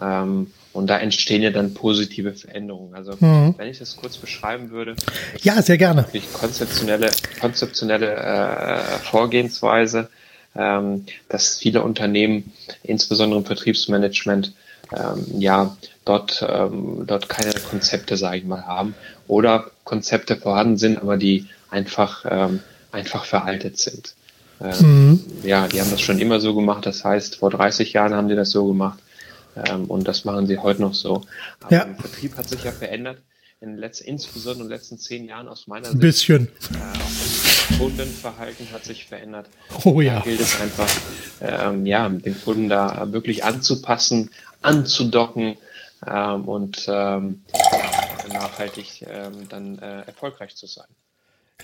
Ähm, 0.01 0.51
und 0.75 0.89
da 0.89 0.99
entstehen 0.99 1.41
ja 1.41 1.51
dann 1.51 1.73
positive 1.73 2.35
Veränderungen. 2.35 2.95
Also 2.95 3.13
mhm. 3.19 3.55
wenn 3.57 3.69
ich 3.69 3.79
das 3.79 3.97
kurz 3.97 4.19
beschreiben 4.19 4.71
würde. 4.71 4.97
Ja, 5.43 5.63
sehr 5.63 5.79
gerne. 5.79 6.07
Konzeptionelle, 6.35 7.11
konzeptionelle 7.41 8.15
äh, 8.15 8.99
Vorgehensweise 8.99 10.11
ähm, 10.57 11.07
dass 11.29 11.59
viele 11.59 11.83
Unternehmen, 11.83 12.53
insbesondere 12.83 13.41
im 13.41 13.47
Vertriebsmanagement, 13.47 14.53
ähm, 14.97 15.41
ja, 15.41 15.77
dort, 16.05 16.45
ähm, 16.49 17.05
dort 17.07 17.29
keine 17.29 17.53
Konzepte, 17.53 18.17
sage 18.17 18.39
ich 18.39 18.45
mal, 18.45 18.67
haben 18.67 18.95
oder 19.27 19.71
Konzepte 19.85 20.37
vorhanden 20.37 20.77
sind, 20.77 20.99
aber 20.99 21.17
die 21.17 21.47
einfach, 21.71 22.25
ähm, 22.29 22.61
einfach 22.93 23.25
veraltet 23.25 23.79
sind. 23.79 24.15
Ähm, 24.61 25.11
mhm. 25.11 25.25
Ja, 25.43 25.67
die 25.67 25.81
haben 25.81 25.91
das 25.91 26.01
schon 26.01 26.21
immer 26.21 26.39
so 26.41 26.55
gemacht. 26.55 26.87
Das 26.87 27.05
heißt, 27.05 27.37
vor 27.37 27.51
30 27.51 27.93
Jahren 27.93 28.15
haben 28.15 28.29
sie 28.29 28.37
das 28.37 28.51
so 28.51 28.67
gemacht 28.69 28.99
ähm, 29.57 29.87
und 29.87 30.07
das 30.07 30.25
machen 30.25 30.47
sie 30.47 30.59
heute 30.59 30.83
noch 30.83 30.95
so. 30.95 31.23
Aber 31.61 31.73
ja. 31.73 31.85
der 31.85 31.97
Vertrieb 31.97 32.37
hat 32.37 32.49
sich 32.49 32.65
ja 32.65 32.73
verändert 32.73 33.23
in 33.61 33.71
den 33.71 33.79
letzten, 33.79 34.09
insbesondere 34.09 34.65
in 34.65 34.69
den 34.69 34.77
letzten 34.77 34.99
zehn 34.99 35.25
Jahren 35.25 35.49
aus 35.49 35.67
meiner 35.67 35.87
Sicht. 35.87 35.97
Ein 35.97 36.01
bisschen. 36.01 36.49
Äh, 36.73 37.79
Kundenverhalten 37.79 38.71
hat 38.73 38.85
sich 38.85 39.07
verändert. 39.07 39.49
Oh 39.85 40.01
ja. 40.01 40.17
Da 40.17 40.21
gilt 40.21 40.41
es 40.41 40.61
einfach, 40.61 40.89
ähm, 41.41 41.87
ja, 41.87 42.09
den 42.09 42.41
Kunden 42.41 42.69
da 42.69 43.13
wirklich 43.13 43.45
anzupassen, 43.45 44.31
anzudocken 44.61 45.57
ähm, 46.07 46.45
und 46.45 46.85
ähm, 46.89 47.43
nachhaltig 48.33 49.07
ähm, 49.09 49.49
dann 49.49 49.79
äh, 49.79 50.03
erfolgreich 50.03 50.57
zu 50.57 50.67
sein. 50.67 50.89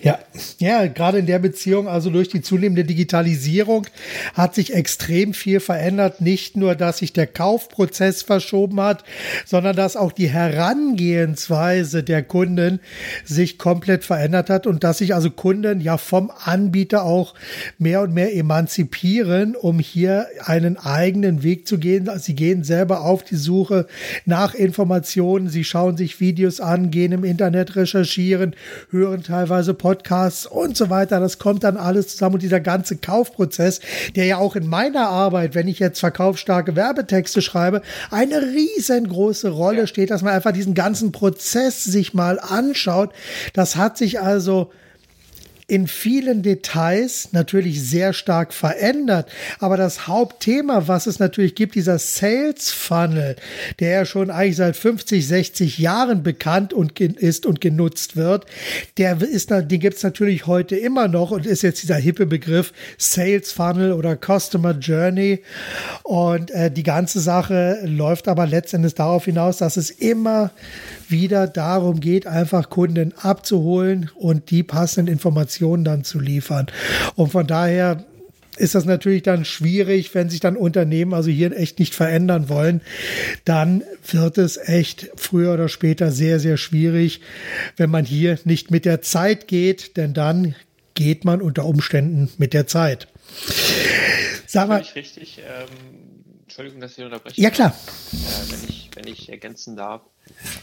Ja, 0.02 0.18
ja, 0.58 0.86
gerade 0.86 1.18
in 1.18 1.26
der 1.26 1.38
Beziehung, 1.38 1.86
also 1.86 2.08
durch 2.08 2.30
die 2.30 2.40
zunehmende 2.40 2.84
Digitalisierung 2.84 3.86
hat 4.32 4.54
sich 4.54 4.72
extrem 4.72 5.34
viel 5.34 5.60
verändert. 5.60 6.22
Nicht 6.22 6.56
nur, 6.56 6.74
dass 6.74 6.98
sich 6.98 7.12
der 7.12 7.26
Kaufprozess 7.26 8.22
verschoben 8.22 8.80
hat, 8.80 9.04
sondern 9.44 9.76
dass 9.76 9.96
auch 9.96 10.12
die 10.12 10.30
Herangehensweise 10.30 12.02
der 12.02 12.22
Kunden 12.22 12.80
sich 13.26 13.58
komplett 13.58 14.04
verändert 14.04 14.48
hat 14.48 14.66
und 14.66 14.84
dass 14.84 14.98
sich 14.98 15.14
also 15.14 15.30
Kunden 15.30 15.82
ja 15.82 15.98
vom 15.98 16.32
Anbieter 16.44 17.04
auch 17.04 17.34
mehr 17.78 18.00
und 18.00 18.14
mehr 18.14 18.34
emanzipieren, 18.34 19.54
um 19.54 19.80
hier 19.80 20.28
einen 20.46 20.78
eigenen 20.78 21.42
Weg 21.42 21.68
zu 21.68 21.76
gehen. 21.76 22.08
Sie 22.16 22.34
gehen 22.34 22.64
selber 22.64 23.02
auf 23.02 23.22
die 23.22 23.36
Suche 23.36 23.86
nach 24.24 24.54
Informationen. 24.54 25.50
Sie 25.50 25.64
schauen 25.64 25.98
sich 25.98 26.20
Videos 26.20 26.58
an, 26.58 26.90
gehen 26.90 27.12
im 27.12 27.24
Internet 27.24 27.76
recherchieren, 27.76 28.56
hören 28.90 29.22
teilweise 29.22 29.74
Podcasts 29.74 29.89
Podcasts 29.90 30.46
und 30.46 30.76
so 30.76 30.88
weiter. 30.88 31.18
Das 31.18 31.40
kommt 31.40 31.64
dann 31.64 31.76
alles 31.76 32.06
zusammen 32.06 32.34
und 32.34 32.42
dieser 32.44 32.60
ganze 32.60 32.96
Kaufprozess, 32.96 33.80
der 34.14 34.24
ja 34.24 34.36
auch 34.38 34.54
in 34.54 34.68
meiner 34.68 35.08
Arbeit, 35.08 35.56
wenn 35.56 35.66
ich 35.66 35.80
jetzt 35.80 35.98
verkaufsstarke 35.98 36.76
Werbetexte 36.76 37.42
schreibe, 37.42 37.82
eine 38.12 38.40
riesengroße 38.40 39.48
Rolle 39.48 39.88
steht, 39.88 40.12
dass 40.12 40.22
man 40.22 40.32
einfach 40.32 40.52
diesen 40.52 40.74
ganzen 40.74 41.10
Prozess 41.10 41.82
sich 41.82 42.14
mal 42.14 42.38
anschaut. 42.38 43.12
Das 43.52 43.74
hat 43.74 43.98
sich 43.98 44.20
also 44.20 44.70
in 45.70 45.86
vielen 45.86 46.42
Details 46.42 47.28
natürlich 47.32 47.80
sehr 47.82 48.12
stark 48.12 48.52
verändert. 48.52 49.30
Aber 49.60 49.76
das 49.76 50.08
Hauptthema, 50.08 50.88
was 50.88 51.06
es 51.06 51.20
natürlich 51.20 51.54
gibt, 51.54 51.76
dieser 51.76 51.98
Sales 51.98 52.72
Funnel, 52.72 53.36
der 53.78 53.90
ja 53.90 54.04
schon 54.04 54.30
eigentlich 54.30 54.56
seit 54.56 54.76
50, 54.76 55.26
60 55.26 55.78
Jahren 55.78 56.24
bekannt 56.24 56.72
und 56.72 56.98
ist 57.00 57.46
und 57.46 57.60
genutzt 57.60 58.16
wird, 58.16 58.46
der 58.98 59.22
ist, 59.22 59.50
den 59.50 59.68
gibt 59.68 59.96
es 59.96 60.02
natürlich 60.02 60.48
heute 60.48 60.74
immer 60.76 61.06
noch 61.06 61.30
und 61.30 61.46
ist 61.46 61.62
jetzt 61.62 61.82
dieser 61.84 61.96
hippe 61.96 62.26
Begriff 62.26 62.72
Sales 62.98 63.52
Funnel 63.52 63.92
oder 63.92 64.16
Customer 64.16 64.72
Journey. 64.72 65.42
Und 66.02 66.50
äh, 66.50 66.70
die 66.70 66.82
ganze 66.82 67.20
Sache 67.20 67.78
läuft 67.84 68.26
aber 68.26 68.46
letztendlich 68.46 68.94
darauf 68.94 69.26
hinaus, 69.26 69.58
dass 69.58 69.76
es 69.76 69.90
immer 69.90 70.50
wieder 71.10 71.46
darum 71.46 72.00
geht, 72.00 72.26
einfach 72.26 72.70
Kunden 72.70 73.12
abzuholen 73.16 74.10
und 74.14 74.50
die 74.50 74.62
passenden 74.62 75.12
Informationen 75.12 75.84
dann 75.84 76.04
zu 76.04 76.18
liefern. 76.20 76.66
Und 77.16 77.32
von 77.32 77.46
daher 77.46 78.04
ist 78.56 78.74
das 78.74 78.84
natürlich 78.84 79.22
dann 79.22 79.44
schwierig, 79.44 80.14
wenn 80.14 80.28
sich 80.28 80.40
dann 80.40 80.56
Unternehmen 80.56 81.14
also 81.14 81.30
hier 81.30 81.56
echt 81.56 81.78
nicht 81.78 81.94
verändern 81.94 82.48
wollen, 82.48 82.82
dann 83.44 83.82
wird 84.10 84.38
es 84.38 84.56
echt 84.56 85.10
früher 85.16 85.54
oder 85.54 85.68
später 85.68 86.10
sehr, 86.10 86.40
sehr 86.40 86.56
schwierig, 86.56 87.20
wenn 87.76 87.90
man 87.90 88.04
hier 88.04 88.38
nicht 88.44 88.70
mit 88.70 88.84
der 88.84 89.00
Zeit 89.00 89.48
geht, 89.48 89.96
denn 89.96 90.12
dann 90.12 90.54
geht 90.94 91.24
man 91.24 91.40
unter 91.40 91.64
Umständen 91.64 92.30
mit 92.36 92.52
der 92.52 92.66
Zeit. 92.66 93.08
Sag 94.46 94.68
mal. 94.68 94.82
Richtig, 94.94 95.38
ähm, 95.38 95.99
Entschuldigung, 96.50 96.80
dass 96.80 96.98
ich 96.98 97.04
unterbreche. 97.04 97.40
Ja, 97.40 97.50
klar. 97.50 97.72
Äh, 98.12 98.50
wenn, 98.50 98.68
ich, 98.68 98.90
wenn 98.96 99.06
ich 99.06 99.28
ergänzen 99.28 99.76
darf, 99.76 100.02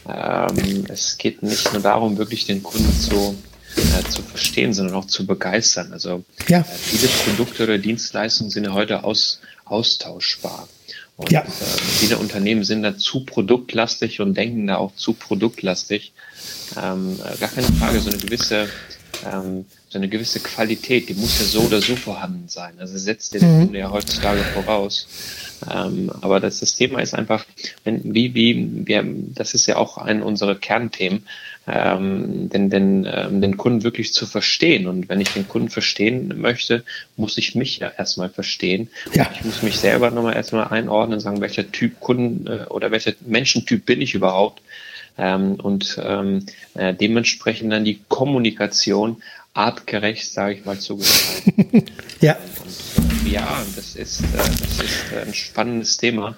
ähm, 0.06 0.84
es 0.88 1.16
geht 1.16 1.42
nicht 1.42 1.72
nur 1.72 1.80
darum, 1.80 2.18
wirklich 2.18 2.44
den 2.44 2.62
Kunden 2.62 2.92
zu, 2.92 3.34
äh, 3.76 4.08
zu 4.10 4.20
verstehen, 4.20 4.74
sondern 4.74 4.94
auch 4.96 5.06
zu 5.06 5.26
begeistern. 5.26 5.94
Also 5.94 6.24
ja. 6.46 6.60
äh, 6.60 6.64
viele 6.64 7.08
Produkte 7.08 7.64
oder 7.64 7.78
Dienstleistungen 7.78 8.50
sind 8.50 8.64
ja 8.64 8.74
heute 8.74 9.02
aus, 9.02 9.40
austauschbar. 9.64 10.68
Und 11.16 11.32
ja. 11.32 11.40
äh, 11.40 11.46
viele 11.46 12.18
Unternehmen 12.18 12.64
sind 12.64 12.82
da 12.82 12.98
zu 12.98 13.24
produktlastig 13.24 14.20
und 14.20 14.34
denken 14.34 14.66
da 14.66 14.76
auch 14.76 14.94
zu 14.94 15.14
produktlastig. 15.14 16.12
Ähm, 16.76 17.18
äh, 17.18 17.38
gar 17.38 17.48
keine 17.48 17.66
Frage, 17.68 18.00
so 18.00 18.10
eine 18.10 18.18
gewisse 18.18 18.68
ähm, 19.24 19.66
so 19.88 19.98
eine 19.98 20.08
gewisse 20.08 20.40
Qualität, 20.40 21.08
die 21.08 21.14
muss 21.14 21.38
ja 21.38 21.46
so 21.46 21.60
oder 21.62 21.80
so 21.80 21.96
vorhanden 21.96 22.48
sein. 22.48 22.74
Also 22.78 22.98
setzt 22.98 23.34
der 23.34 23.42
mhm. 23.42 23.64
Kunde 23.64 23.78
ja 23.78 23.90
heutzutage 23.90 24.40
voraus. 24.40 25.08
Ähm, 25.72 26.10
aber 26.20 26.40
das, 26.40 26.60
das 26.60 26.76
Thema 26.76 27.00
ist 27.00 27.14
einfach, 27.14 27.44
wenn, 27.84 28.14
wie, 28.14 28.34
wie, 28.34 28.86
wir, 28.86 29.04
das 29.34 29.54
ist 29.54 29.66
ja 29.66 29.76
auch 29.76 29.98
ein 29.98 30.22
unserer 30.22 30.54
Kernthemen, 30.54 31.24
ähm, 31.66 32.48
den, 32.48 32.70
den, 32.70 33.08
ähm, 33.10 33.40
den 33.40 33.56
Kunden 33.56 33.82
wirklich 33.82 34.12
zu 34.12 34.26
verstehen. 34.26 34.86
Und 34.86 35.08
wenn 35.08 35.20
ich 35.20 35.32
den 35.32 35.48
Kunden 35.48 35.68
verstehen 35.68 36.40
möchte, 36.40 36.84
muss 37.16 37.38
ich 37.38 37.54
mich 37.54 37.78
ja 37.78 37.88
erstmal 37.88 38.28
verstehen. 38.28 38.88
Ja. 39.14 39.30
Ich 39.34 39.44
muss 39.44 39.62
mich 39.62 39.78
selber 39.78 40.10
nochmal 40.10 40.36
erstmal 40.36 40.68
einordnen 40.68 41.14
und 41.14 41.20
sagen, 41.20 41.40
welcher 41.40 41.70
Typ 41.70 42.00
Kunden 42.00 42.46
äh, 42.46 42.66
oder 42.68 42.90
welcher 42.90 43.12
Menschentyp 43.26 43.84
bin 43.84 44.00
ich 44.00 44.14
überhaupt? 44.14 44.62
Ähm, 45.18 45.56
und 45.56 46.00
ähm, 46.02 46.46
äh, 46.74 46.94
dementsprechend 46.94 47.72
dann 47.72 47.84
die 47.84 48.00
Kommunikation 48.08 49.22
artgerecht, 49.52 50.32
sage 50.32 50.54
ich 50.54 50.64
mal, 50.64 50.78
zu 50.78 50.96
gestalten. 50.96 51.86
ja. 52.20 52.36
Und, 52.64 53.30
ja, 53.30 53.64
das 53.74 53.96
ist, 53.96 54.20
äh, 54.20 54.26
das 54.36 54.80
ist 54.80 55.26
ein 55.26 55.34
spannendes 55.34 55.96
Thema, 55.96 56.36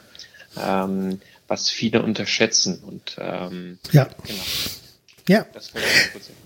ähm, 0.59 1.21
was 1.47 1.69
viele 1.69 2.03
unterschätzen. 2.03 2.81
Und 2.83 3.17
ähm, 3.19 3.79
ja. 3.93 4.09
Genau. 4.27 4.43
Ja. 5.29 5.47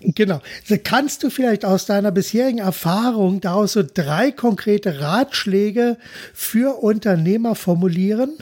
Genau. 0.01 0.41
Kannst 0.83 1.23
du 1.23 1.31
vielleicht 1.31 1.65
aus 1.65 1.87
deiner 1.87 2.11
bisherigen 2.11 2.59
Erfahrung 2.59 3.41
daraus 3.41 3.73
so 3.73 3.81
drei 3.81 4.31
konkrete 4.31 4.99
Ratschläge 4.99 5.97
für 6.33 6.83
Unternehmer 6.83 7.55
formulieren? 7.55 8.37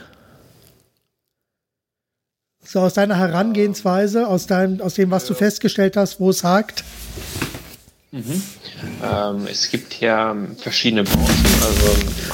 So 2.65 2.79
aus 2.79 2.93
deiner 2.93 3.17
Herangehensweise, 3.17 4.27
aus, 4.27 4.47
dein, 4.47 4.81
aus 4.81 4.95
dem, 4.95 5.11
was 5.11 5.25
du 5.25 5.33
festgestellt 5.33 5.97
hast, 5.97 6.19
wo 6.19 6.29
es 6.29 6.43
hakt? 6.43 6.83
Mhm. 8.11 8.41
Ähm, 9.03 9.47
es 9.49 9.69
gibt 9.69 9.99
ja 9.99 10.35
verschiedene 10.57 11.03
Branchen, 11.03 11.45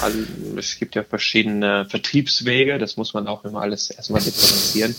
also 0.01 0.57
es 0.57 0.77
gibt 0.77 0.95
ja 0.95 1.03
verschiedene 1.03 1.85
Vertriebswege, 1.85 2.77
das 2.77 2.97
muss 2.97 3.13
man 3.13 3.27
auch 3.27 3.45
immer 3.45 3.61
alles 3.61 3.89
erstmal 3.89 4.21
differenzieren, 4.21 4.95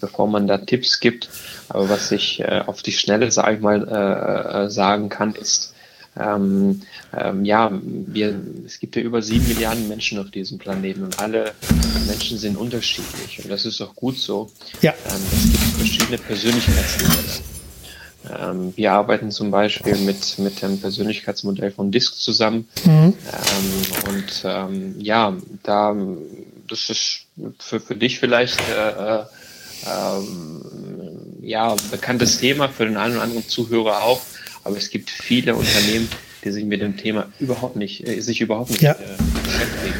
bevor 0.00 0.28
man 0.28 0.46
da 0.46 0.58
Tipps 0.58 1.00
gibt. 1.00 1.28
Aber 1.68 1.88
was 1.88 2.12
ich 2.12 2.40
äh, 2.40 2.62
auf 2.66 2.82
die 2.82 2.92
Schnelle, 2.92 3.30
sage 3.30 3.56
ich 3.56 3.60
mal, 3.60 3.88
äh, 3.88 4.64
äh, 4.64 4.70
sagen 4.70 5.08
kann, 5.08 5.34
ist, 5.34 5.72
ähm, 6.18 6.82
ähm, 7.16 7.44
ja, 7.44 7.70
wir, 7.82 8.40
es 8.66 8.80
gibt 8.80 8.96
ja 8.96 9.02
über 9.02 9.22
sieben 9.22 9.46
Milliarden 9.48 9.88
Menschen 9.88 10.18
auf 10.18 10.30
diesem 10.30 10.58
Planeten 10.58 11.04
und 11.04 11.18
alle 11.18 11.52
Menschen 12.06 12.38
sind 12.38 12.56
unterschiedlich 12.56 13.42
und 13.42 13.50
das 13.50 13.64
ist 13.64 13.80
auch 13.80 13.94
gut 13.94 14.18
so. 14.18 14.50
Ja. 14.82 14.92
Ähm, 14.92 15.22
es 15.32 15.42
gibt 15.44 15.64
verschiedene 15.76 16.18
Persönlichkeitsmodelle. 16.18 17.58
Ähm, 18.36 18.72
wir 18.76 18.92
arbeiten 18.92 19.30
zum 19.30 19.50
Beispiel 19.50 19.96
mit, 19.96 20.38
mit 20.38 20.60
dem 20.60 20.80
Persönlichkeitsmodell 20.80 21.70
von 21.70 21.90
DISC 21.90 22.16
zusammen. 22.16 22.68
Mhm. 22.84 22.90
Ähm, 22.90 23.14
und 24.08 24.42
ähm, 24.44 24.94
ja, 24.98 25.36
da, 25.62 25.96
das 26.68 26.90
ist 26.90 27.26
für, 27.58 27.80
für 27.80 27.96
dich 27.96 28.18
vielleicht 28.18 28.60
äh, 28.68 29.20
äh, 29.20 29.26
ja, 31.42 31.74
bekanntes 31.90 32.38
Thema, 32.38 32.68
für 32.68 32.84
den 32.84 32.96
einen 32.96 33.14
oder 33.14 33.22
anderen 33.22 33.48
Zuhörer 33.48 34.02
auch. 34.02 34.20
Aber 34.68 34.76
es 34.76 34.90
gibt 34.90 35.08
viele 35.08 35.54
Unternehmen, 35.54 36.08
die 36.44 36.50
sich 36.50 36.62
mit 36.66 36.82
dem 36.82 36.98
Thema 36.98 37.32
überhaupt 37.40 37.76
nicht, 37.76 38.06
äh, 38.06 38.20
sich 38.20 38.42
überhaupt 38.42 38.68
nicht 38.68 38.82
ja. 38.82 38.92
äh, 38.92 38.96
beschäftigen. 39.42 39.94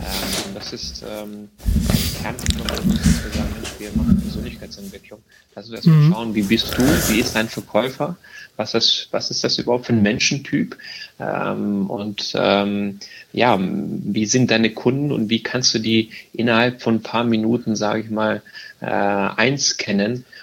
Ähm, 0.00 0.44
und 0.48 0.56
das 0.56 0.72
ist 0.72 1.04
ähm, 1.08 1.48
ein 1.88 2.20
Kernthema, 2.20 2.64
dass 2.64 2.84
wir 2.84 3.32
sagen, 3.32 3.54
wir 3.78 3.90
machen 3.94 4.20
Persönlichkeitsentwicklung. 4.20 5.20
Also 5.54 5.74
erstmal 5.74 5.94
mhm. 5.94 6.12
schauen, 6.12 6.34
wie 6.34 6.42
bist 6.42 6.76
du, 6.76 6.82
wie 6.82 7.20
ist 7.20 7.36
dein 7.36 7.48
Verkäufer, 7.48 8.16
was 8.56 8.74
ist, 8.74 9.06
was 9.12 9.30
ist 9.30 9.44
das 9.44 9.56
überhaupt 9.58 9.86
für 9.86 9.92
ein 9.92 10.02
Menschentyp 10.02 10.76
ähm, 11.20 11.88
und 11.88 12.32
ähm, 12.34 12.98
ja, 13.32 13.56
wie 13.60 14.26
sind 14.26 14.50
deine 14.50 14.70
Kunden 14.70 15.12
und 15.12 15.30
wie 15.30 15.44
kannst 15.44 15.74
du 15.74 15.78
die 15.78 16.10
innerhalb 16.32 16.82
von 16.82 16.96
ein 16.96 17.02
paar 17.02 17.22
Minuten, 17.22 17.76
sage 17.76 18.00
ich 18.00 18.10
mal, 18.10 18.42
äh, 18.80 18.86
eins 18.86 19.76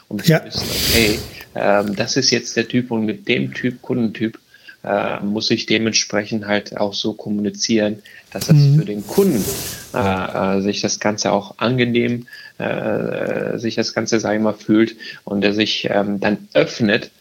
um 0.09 0.19
ja. 0.25 0.43
wissen, 0.43 0.67
okay, 0.69 1.19
ähm, 1.55 1.95
das 1.95 2.17
ist 2.17 2.31
jetzt 2.31 2.57
der 2.57 2.67
Typ 2.67 2.91
und 2.91 3.05
mit 3.05 3.27
dem 3.27 3.53
Typ, 3.53 3.81
Kundentyp, 3.81 4.37
äh, 4.83 5.19
muss 5.21 5.51
ich 5.51 5.65
dementsprechend 5.65 6.45
halt 6.45 6.77
auch 6.77 6.93
so 6.93 7.13
kommunizieren, 7.13 8.01
dass 8.31 8.47
das 8.47 8.57
mhm. 8.57 8.79
für 8.79 8.85
den 8.85 9.05
Kunden 9.05 9.43
äh, 9.93 10.57
äh, 10.57 10.61
sich 10.61 10.81
das 10.81 10.99
Ganze 10.99 11.31
auch 11.31 11.55
angenehm, 11.57 12.27
äh, 12.57 13.57
sich 13.57 13.75
das 13.75 13.93
Ganze, 13.93 14.19
sage 14.19 14.37
ich 14.37 14.41
mal, 14.41 14.53
fühlt 14.53 14.95
und 15.25 15.41
der 15.41 15.53
sich 15.53 15.87
ähm, 15.89 16.19
dann 16.19 16.47
öffnet. 16.53 17.11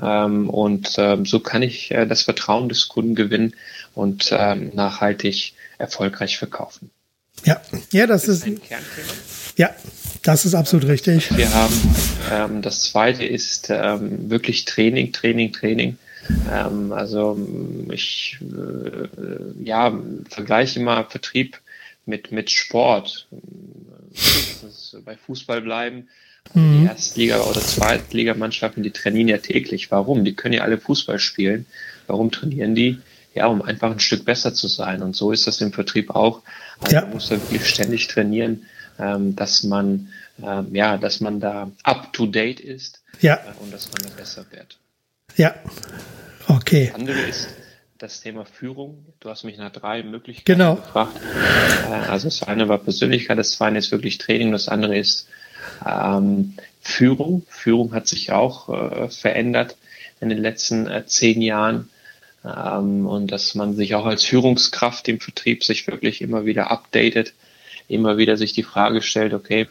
Ähm, 0.00 0.50
und 0.50 0.94
ähm, 0.98 1.24
so 1.24 1.40
kann 1.40 1.62
ich 1.62 1.90
äh, 1.90 2.06
das 2.06 2.22
Vertrauen 2.22 2.68
des 2.68 2.88
Kunden 2.88 3.14
gewinnen 3.14 3.54
und 3.94 4.30
ähm, 4.32 4.72
nachhaltig 4.74 5.54
erfolgreich 5.78 6.36
verkaufen. 6.36 6.90
Ja, 7.44 7.60
ja, 7.92 8.06
das, 8.06 8.26
das 8.26 8.38
ist, 8.38 8.46
ist 8.46 8.60
Ja, 9.56 9.70
das 10.26 10.44
ist 10.44 10.54
absolut 10.54 10.88
richtig. 10.88 11.36
Wir 11.36 11.52
haben 11.54 11.94
ähm, 12.32 12.62
das 12.62 12.82
zweite 12.82 13.24
ist 13.24 13.70
ähm, 13.70 14.28
wirklich 14.30 14.64
Training, 14.64 15.12
Training, 15.12 15.52
Training. 15.52 15.98
Ähm, 16.52 16.92
also 16.92 17.38
ich 17.92 18.38
äh, 18.42 19.64
ja, 19.64 19.96
vergleiche 20.28 20.80
immer 20.80 21.04
Vertrieb 21.04 21.58
mit, 22.06 22.32
mit 22.32 22.50
Sport. 22.50 23.28
bei 25.04 25.16
Fußball 25.16 25.60
bleiben. 25.60 26.08
Mhm. 26.54 26.80
Die 26.80 26.86
Erstliga- 26.86 27.42
oder 27.42 27.60
Zweitligamannschaften, 27.60 28.82
die 28.82 28.90
trainieren 28.90 29.28
ja 29.28 29.38
täglich. 29.38 29.90
Warum? 29.90 30.24
Die 30.24 30.34
können 30.34 30.54
ja 30.54 30.62
alle 30.62 30.78
Fußball 30.78 31.18
spielen. 31.18 31.66
Warum 32.06 32.30
trainieren 32.30 32.74
die? 32.74 32.98
Ja, 33.34 33.46
um 33.46 33.62
einfach 33.62 33.90
ein 33.90 34.00
Stück 34.00 34.24
besser 34.24 34.54
zu 34.54 34.66
sein. 34.66 35.02
Und 35.02 35.14
so 35.14 35.30
ist 35.30 35.46
das 35.46 35.60
im 35.60 35.72
Vertrieb 35.72 36.10
auch. 36.10 36.42
Also 36.80 36.96
ja. 36.96 37.02
man 37.02 37.12
muss 37.12 37.28
da 37.28 37.34
wirklich 37.36 37.66
ständig 37.66 38.08
trainieren, 38.08 38.62
dass 38.98 39.62
man 39.62 40.08
ähm, 40.42 40.74
ja, 40.74 40.98
dass 40.98 41.20
man 41.20 41.40
da 41.40 41.70
up 41.82 42.12
to 42.12 42.26
date 42.26 42.60
ist 42.60 43.02
ja. 43.20 43.36
Äh, 43.36 43.62
und 43.62 43.72
dass 43.72 43.90
man 43.92 44.02
da 44.02 44.08
besser 44.16 44.44
wird. 44.50 44.78
Ja. 45.36 45.54
Okay. 46.48 46.86
Das 46.86 46.94
andere 46.94 47.20
ist 47.20 47.48
das 47.98 48.20
Thema 48.20 48.44
Führung. 48.44 49.06
Du 49.20 49.30
hast 49.30 49.44
mich 49.44 49.56
nach 49.56 49.72
drei 49.72 50.02
Möglichkeiten 50.02 50.58
genau. 50.58 50.76
gefragt. 50.76 51.18
Äh, 51.88 51.92
also 52.08 52.28
das 52.28 52.42
eine 52.42 52.68
war 52.68 52.78
Persönlichkeit, 52.78 53.38
das 53.38 53.52
zweite 53.52 53.78
ist 53.78 53.90
wirklich 53.90 54.18
Training, 54.18 54.52
das 54.52 54.68
andere 54.68 54.96
ist 54.96 55.28
ähm, 55.86 56.54
Führung. 56.80 57.44
Führung 57.48 57.94
hat 57.94 58.06
sich 58.06 58.32
auch 58.32 58.68
äh, 58.68 59.08
verändert 59.08 59.76
in 60.20 60.28
den 60.28 60.38
letzten 60.38 60.86
äh, 60.86 61.06
zehn 61.06 61.40
Jahren. 61.42 61.88
Ähm, 62.44 63.06
und 63.06 63.32
dass 63.32 63.54
man 63.54 63.74
sich 63.74 63.94
auch 63.94 64.06
als 64.06 64.24
Führungskraft 64.24 65.08
im 65.08 65.18
Vertrieb 65.18 65.64
sich 65.64 65.86
wirklich 65.86 66.20
immer 66.20 66.44
wieder 66.44 66.70
updatet, 66.70 67.32
immer 67.88 68.16
wieder 68.16 68.36
sich 68.36 68.52
die 68.52 68.62
Frage 68.62 69.02
stellt, 69.02 69.34
okay, 69.34 69.68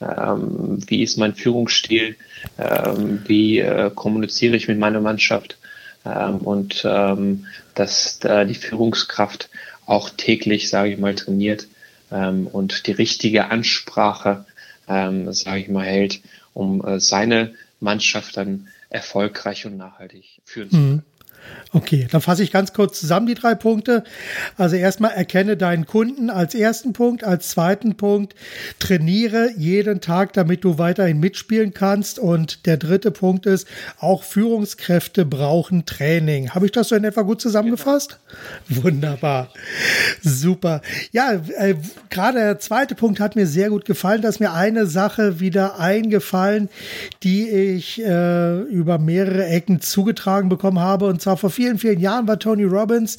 ähm, 0.00 0.78
wie 0.86 1.02
ist 1.02 1.16
mein 1.16 1.34
Führungsstil, 1.34 2.16
ähm, 2.58 3.22
wie 3.26 3.58
äh, 3.60 3.90
kommuniziere 3.94 4.56
ich 4.56 4.68
mit 4.68 4.78
meiner 4.78 5.00
Mannschaft 5.00 5.56
ähm, 6.04 6.38
und 6.38 6.82
ähm, 6.84 7.46
dass 7.74 8.18
da 8.18 8.44
die 8.44 8.54
Führungskraft 8.54 9.48
auch 9.86 10.10
täglich, 10.10 10.68
sage 10.68 10.92
ich 10.92 10.98
mal, 10.98 11.14
trainiert 11.14 11.66
ähm, 12.10 12.46
und 12.46 12.86
die 12.86 12.92
richtige 12.92 13.50
Ansprache, 13.50 14.44
ähm, 14.88 15.32
sage 15.32 15.60
ich 15.60 15.68
mal, 15.68 15.86
hält, 15.86 16.20
um 16.52 16.84
äh, 16.84 17.00
seine 17.00 17.54
Mannschaft 17.80 18.36
dann 18.36 18.68
erfolgreich 18.88 19.66
und 19.66 19.76
nachhaltig 19.76 20.40
führen 20.44 20.70
zu 20.70 20.76
können. 20.76 20.92
Mhm. 20.92 21.02
Okay, 21.72 22.06
dann 22.10 22.20
fasse 22.20 22.42
ich 22.42 22.52
ganz 22.52 22.72
kurz 22.72 22.98
zusammen 23.00 23.26
die 23.26 23.34
drei 23.34 23.54
Punkte. 23.54 24.04
Also 24.56 24.76
erstmal 24.76 25.10
erkenne 25.10 25.56
deinen 25.56 25.84
Kunden 25.84 26.30
als 26.30 26.54
ersten 26.54 26.92
Punkt, 26.92 27.24
als 27.24 27.48
zweiten 27.50 27.96
Punkt 27.96 28.34
trainiere 28.78 29.50
jeden 29.58 30.00
Tag, 30.00 30.32
damit 30.32 30.64
du 30.64 30.78
weiterhin 30.78 31.20
mitspielen 31.20 31.74
kannst. 31.74 32.18
Und 32.18 32.66
der 32.66 32.76
dritte 32.76 33.10
Punkt 33.10 33.46
ist, 33.46 33.68
auch 33.98 34.22
Führungskräfte 34.22 35.26
brauchen 35.26 35.84
Training. 35.84 36.50
Habe 36.50 36.66
ich 36.66 36.72
das 36.72 36.88
so 36.88 36.94
in 36.94 37.04
etwa 37.04 37.22
gut 37.22 37.40
zusammengefasst? 37.40 38.18
Genau. 38.68 38.84
Wunderbar, 38.84 39.48
super. 40.22 40.80
Ja, 41.12 41.42
äh, 41.58 41.74
gerade 42.10 42.38
der 42.38 42.58
zweite 42.58 42.94
Punkt 42.94 43.20
hat 43.20 43.36
mir 43.36 43.46
sehr 43.46 43.70
gut 43.70 43.84
gefallen. 43.84 44.22
Da 44.22 44.28
ist 44.28 44.40
mir 44.40 44.52
eine 44.52 44.86
Sache 44.86 45.40
wieder 45.40 45.78
eingefallen, 45.78 46.68
die 47.22 47.48
ich 47.50 48.02
äh, 48.02 48.60
über 48.62 48.98
mehrere 48.98 49.46
Ecken 49.46 49.80
zugetragen 49.80 50.48
bekommen 50.48 50.80
habe. 50.80 51.06
Und 51.06 51.20
zwar 51.20 51.35
vor 51.36 51.50
vielen, 51.50 51.78
vielen 51.78 52.00
Jahren 52.00 52.26
war 52.28 52.38
Tony 52.38 52.64
Robbins 52.64 53.18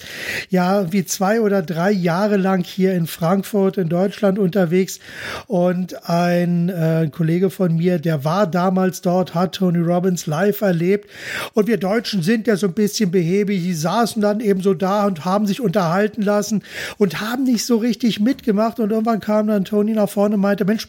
ja 0.50 0.92
wie 0.92 1.06
zwei 1.06 1.42
oder 1.42 1.62
drei 1.62 1.92
Jahre 1.92 2.38
lang 2.38 2.64
hier 2.64 2.94
in 2.94 3.08
Frankfurt 3.08 3.78
in 3.78 3.90
Deutschland 3.90 4.40
unterwegs. 4.40 5.00
Und 5.48 6.10
ein, 6.10 6.70
äh, 6.70 7.04
ein 7.04 7.12
Kollege 7.12 7.50
von 7.50 7.76
mir, 7.76 8.00
der 8.00 8.24
war 8.24 8.48
damals 8.48 9.02
dort, 9.02 9.36
hat 9.36 9.56
Tony 9.56 9.80
Robbins 9.80 10.26
live 10.26 10.62
erlebt. 10.62 11.10
Und 11.54 11.68
wir 11.68 11.78
Deutschen 11.78 12.22
sind 12.24 12.48
ja 12.48 12.56
so 12.56 12.68
ein 12.68 12.74
bisschen 12.74 13.12
behäbig, 13.12 13.64
die 13.64 13.74
saßen 13.74 14.22
dann 14.22 14.40
eben 14.40 14.62
so 14.62 14.74
da 14.74 15.06
und 15.06 15.26
haben 15.26 15.48
sich 15.48 15.62
unterhalten 15.62 16.22
lassen 16.22 16.64
und 16.98 17.22
haben 17.22 17.44
nicht 17.44 17.66
so 17.66 17.78
richtig 17.78 18.20
mitgemacht. 18.20 18.80
Und 18.80 18.92
irgendwann 18.92 19.20
kam 19.20 19.48
dann 19.48 19.66
Tony 19.66 19.94
nach 19.94 20.10
vorne 20.10 20.36
und 20.36 20.42
meinte, 20.42 20.66
Mensch, 20.66 20.88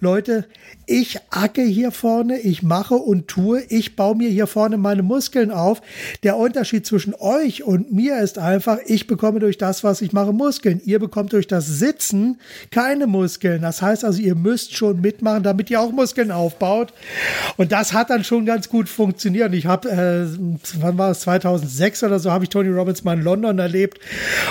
Leute, 0.00 0.46
ich 0.86 1.18
acke 1.30 1.62
hier 1.62 1.90
vorne, 1.90 2.38
ich 2.38 2.62
mache 2.62 2.94
und 2.94 3.26
tue, 3.26 3.62
ich 3.68 3.96
baue 3.96 4.16
mir 4.16 4.28
hier 4.28 4.46
vorne 4.46 4.76
meine 4.76 5.02
Muskeln 5.02 5.50
auf. 5.50 5.82
Der 6.22 6.36
Unterschied 6.56 6.86
zwischen 6.86 7.14
euch 7.14 7.64
und 7.64 7.92
mir 7.92 8.18
ist 8.18 8.38
einfach, 8.38 8.78
ich 8.86 9.06
bekomme 9.06 9.40
durch 9.40 9.58
das, 9.58 9.84
was 9.84 10.00
ich 10.00 10.14
mache, 10.14 10.32
Muskeln. 10.32 10.80
Ihr 10.86 10.98
bekommt 10.98 11.34
durch 11.34 11.46
das 11.46 11.66
Sitzen 11.66 12.38
keine 12.70 13.06
Muskeln. 13.06 13.60
Das 13.60 13.82
heißt 13.82 14.06
also, 14.06 14.22
ihr 14.22 14.34
müsst 14.34 14.74
schon 14.74 15.02
mitmachen, 15.02 15.42
damit 15.42 15.68
ihr 15.68 15.78
auch 15.82 15.92
Muskeln 15.92 16.30
aufbaut. 16.30 16.94
Und 17.58 17.72
das 17.72 17.92
hat 17.92 18.08
dann 18.08 18.24
schon 18.24 18.46
ganz 18.46 18.70
gut 18.70 18.88
funktioniert. 18.88 19.52
Ich 19.52 19.66
habe, 19.66 19.90
äh, 19.90 20.24
wann 20.80 20.96
war 20.96 21.10
es, 21.10 21.20
2006 21.20 22.04
oder 22.04 22.18
so, 22.20 22.32
habe 22.32 22.44
ich 22.44 22.48
Tony 22.48 22.70
Robbins 22.70 23.04
mal 23.04 23.18
in 23.18 23.22
London 23.22 23.58
erlebt. 23.58 24.00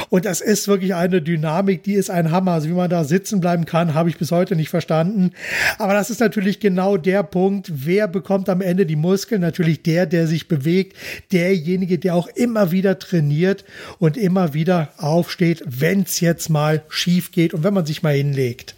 Und 0.10 0.26
das 0.26 0.41
ist 0.41 0.68
wirklich 0.68 0.94
eine 0.94 1.24
Dynamik, 1.24 1.82
die 1.82 1.96
ist 1.96 2.12
ein 2.12 2.30
Hammer. 2.30 2.52
Also 2.52 2.70
wie 2.70 2.74
man 2.74 2.91
da 2.91 3.04
sitzen 3.04 3.41
bleiben 3.41 3.65
kann, 3.65 3.96
habe 3.96 4.10
ich 4.10 4.20
bis 4.20 4.30
heute 4.30 4.56
nicht 4.56 4.70
verstanden. 4.70 5.32
Aber 5.80 5.94
das 5.94 6.12
ist 6.12 6.20
natürlich 6.20 6.60
genau 6.60 6.98
der 6.98 7.24
Punkt, 7.24 7.72
wer 7.74 8.08
bekommt 8.08 8.48
am 8.48 8.62
Ende 8.62 8.86
die 8.86 8.96
Muskeln? 8.96 9.41
Natürlich 9.41 9.82
der, 9.82 10.06
der 10.06 10.28
sich 10.28 10.48
bewegt, 10.48 10.96
derjenige, 11.32 11.94
der 12.03 12.15
auch 12.15 12.27
immer 12.27 12.71
wieder 12.71 12.99
trainiert 12.99 13.65
und 13.99 14.17
immer 14.17 14.53
wieder 14.53 14.93
aufsteht, 14.97 15.63
wenn 15.65 16.01
es 16.01 16.19
jetzt 16.19 16.49
mal 16.49 16.84
schief 16.89 17.31
geht 17.31 17.53
und 17.53 17.63
wenn 17.63 17.73
man 17.73 17.86
sich 17.86 18.03
mal 18.03 18.15
hinlegt. 18.15 18.75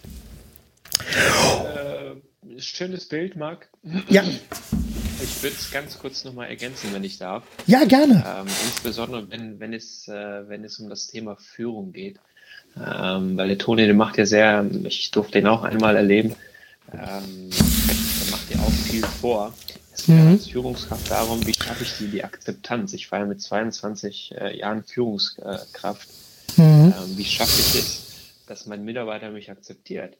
Äh, 1.00 2.60
schönes 2.60 3.06
Bild, 3.06 3.36
Marc. 3.36 3.70
Ja. 4.10 4.24
ich 5.24 5.44
würde 5.44 5.56
es 5.56 5.72
ganz 5.72 6.00
kurz 6.00 6.24
nochmal 6.24 6.48
ergänzen, 6.48 6.90
wenn 6.94 7.04
ich 7.04 7.18
darf. 7.18 7.44
Ja, 7.66 7.84
gerne. 7.86 8.24
Ähm, 8.26 8.48
insbesondere 8.66 9.30
wenn, 9.30 9.60
wenn, 9.60 9.74
es, 9.74 10.08
äh, 10.08 10.48
wenn 10.48 10.64
es 10.64 10.80
um 10.80 10.90
das 10.90 11.08
Thema 11.08 11.36
Führung 11.36 11.92
geht. 11.94 12.20
Ähm, 12.76 13.38
weil 13.38 13.48
der 13.48 13.58
Toni, 13.58 13.86
der 13.86 13.96
macht 13.96 14.18
ja 14.18 14.26
sehr, 14.26 14.70
ich 14.84 15.10
durfte 15.12 15.40
ihn 15.40 15.48
auch 15.48 15.64
einmal 15.64 15.96
erleben, 15.96 16.36
ähm, 16.94 17.50
der 17.50 18.32
macht 18.32 18.52
ja 18.52 18.60
auch 18.60 18.72
viel 18.72 19.04
vor. 19.04 19.54
Es 19.98 20.06
geht 20.06 20.16
mhm. 20.16 20.28
als 20.28 20.48
Führungskraft 20.48 21.10
darum, 21.10 21.46
wie 21.46 21.54
schaffe 21.54 21.84
ich 21.84 21.98
die, 21.98 22.08
die 22.08 22.24
Akzeptanz. 22.24 22.94
Ich 22.94 23.12
war 23.12 23.20
ja 23.20 23.26
mit 23.26 23.42
22 23.42 24.36
äh, 24.38 24.58
Jahren 24.58 24.84
Führungskraft. 24.84 26.08
Mhm. 26.56 26.94
Ähm, 26.96 27.18
wie 27.18 27.26
schaffe 27.26 27.60
ich 27.60 27.76
es, 27.76 28.02
dass 28.48 28.68
mein 28.68 28.86
Mitarbeiter 28.86 29.32
mich 29.32 29.50
akzeptiert? 29.50 30.18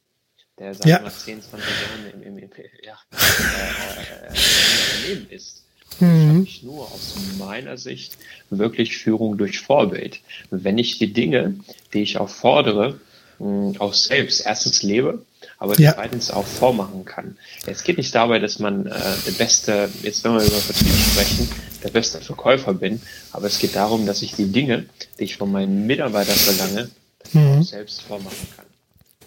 Der 0.58 0.74
seit 0.74 0.88
ja. 0.88 1.00
nach 1.02 1.16
10, 1.16 1.42
20 1.44 1.70
Jahren 1.70 2.22
im, 2.22 2.24
im, 2.24 2.38
im, 2.40 2.50
ja, 2.84 2.98
äh, 3.12 4.26
äh, 4.26 4.30
im 4.30 5.14
Unternehmen 5.14 5.30
ist. 5.30 5.64
Mhm. 6.00 6.30
habe 6.30 6.44
ich 6.44 6.64
nur 6.64 6.92
aus 6.92 7.16
meiner 7.38 7.78
Sicht 7.78 8.18
wirklich 8.50 8.98
Führung 8.98 9.38
durch 9.38 9.60
Vorbild. 9.60 10.20
Wenn 10.50 10.78
ich 10.78 10.98
die 10.98 11.14
Dinge, 11.14 11.56
die 11.94 12.02
ich 12.02 12.18
auch 12.18 12.30
fordere, 12.30 13.00
auch 13.40 13.94
selbst 13.94 14.46
erstens 14.46 14.84
lebe, 14.84 15.24
aber 15.60 15.80
ja. 15.80 15.94
zweitens 15.94 16.32
auch 16.32 16.46
vormachen 16.46 17.06
kann. 17.06 17.38
Es 17.66 17.84
geht 17.84 17.98
nicht 17.98 18.14
dabei, 18.14 18.40
dass 18.40 18.60
man 18.60 18.86
äh, 18.86 18.92
der 19.26 19.32
beste, 19.32 19.90
jetzt 20.04 20.24
wenn 20.24 20.34
wir 20.34 20.42
über 20.42 20.56
Vertrieb 20.56 20.94
sprechen, 20.94 21.50
der 21.84 21.90
beste 21.90 22.20
Verkäufer 22.20 22.74
bin, 22.74 23.02
aber 23.32 23.48
es 23.48 23.60
geht 23.60 23.76
darum, 23.76 24.06
dass 24.06 24.22
ich 24.22 24.36
die 24.36 24.52
Dinge, 24.52 24.86
die 25.20 25.24
ich 25.24 25.38
von 25.38 25.52
meinen 25.52 25.88
Mitarbeitern 25.88 26.36
verlange, 26.36 26.90
mhm. 27.34 27.64
selbst 27.64 28.02
vormachen 28.02 28.48
kann. 28.56 28.66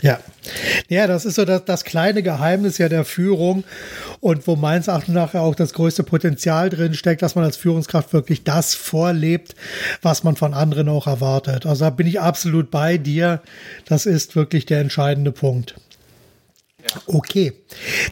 Ja, 0.03 0.19
ja, 0.89 1.07
das 1.07 1.27
ist 1.27 1.35
so 1.35 1.45
das, 1.45 1.67
das 1.67 1.85
kleine 1.85 2.23
Geheimnis 2.23 2.79
ja 2.79 2.89
der 2.89 3.05
Führung 3.05 3.65
und 4.21 4.47
wo 4.47 4.57
meines 4.57 4.89
Erachtens 4.89 5.15
nachher 5.15 5.43
auch 5.43 5.55
das 5.55 5.75
größte 5.75 6.05
Potenzial 6.05 6.71
drin 6.71 6.95
steckt, 6.95 7.21
dass 7.21 7.35
man 7.35 7.45
als 7.45 7.59
Führungskraft 7.59 8.15
wirklich 8.15 8.43
das 8.43 8.75
vorlebt, 8.75 9.55
was 10.01 10.25
man 10.25 10.37
von 10.37 10.55
anderen 10.55 10.89
auch 10.89 11.07
erwartet. 11.07 11.67
Also 11.67 11.85
da 11.85 11.91
bin 11.91 12.07
ich 12.07 12.19
absolut 12.19 12.71
bei 12.71 12.97
dir. 12.97 13.43
Das 13.85 14.07
ist 14.07 14.37
wirklich 14.37 14.65
der 14.65 14.81
entscheidende 14.81 15.33
Punkt. 15.33 15.75
Okay, 17.07 17.53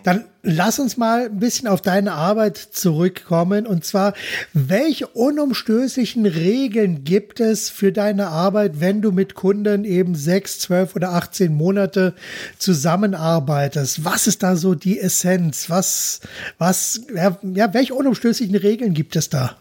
dann 0.04 0.24
lass 0.42 0.78
uns 0.78 0.96
mal 0.96 1.26
ein 1.26 1.38
bisschen 1.38 1.68
auf 1.68 1.82
deine 1.82 2.12
Arbeit 2.12 2.56
zurückkommen. 2.56 3.66
Und 3.66 3.84
zwar, 3.84 4.14
welche 4.52 5.06
unumstößlichen 5.06 6.26
Regeln 6.26 7.04
gibt 7.04 7.40
es 7.40 7.70
für 7.70 7.92
deine 7.92 8.28
Arbeit, 8.28 8.80
wenn 8.80 9.02
du 9.02 9.12
mit 9.12 9.34
Kunden 9.34 9.84
eben 9.84 10.14
sechs, 10.14 10.58
zwölf 10.58 10.96
oder 10.96 11.10
18 11.10 11.52
Monate 11.52 12.14
zusammenarbeitest? 12.58 14.04
Was 14.04 14.26
ist 14.26 14.42
da 14.42 14.56
so 14.56 14.74
die 14.74 14.98
Essenz? 14.98 15.70
Was, 15.70 16.20
was, 16.58 17.02
ja, 17.14 17.38
ja 17.54 17.74
welche 17.74 17.94
unumstößlichen 17.94 18.56
Regeln 18.56 18.94
gibt 18.94 19.16
es 19.16 19.28
da? 19.28 19.56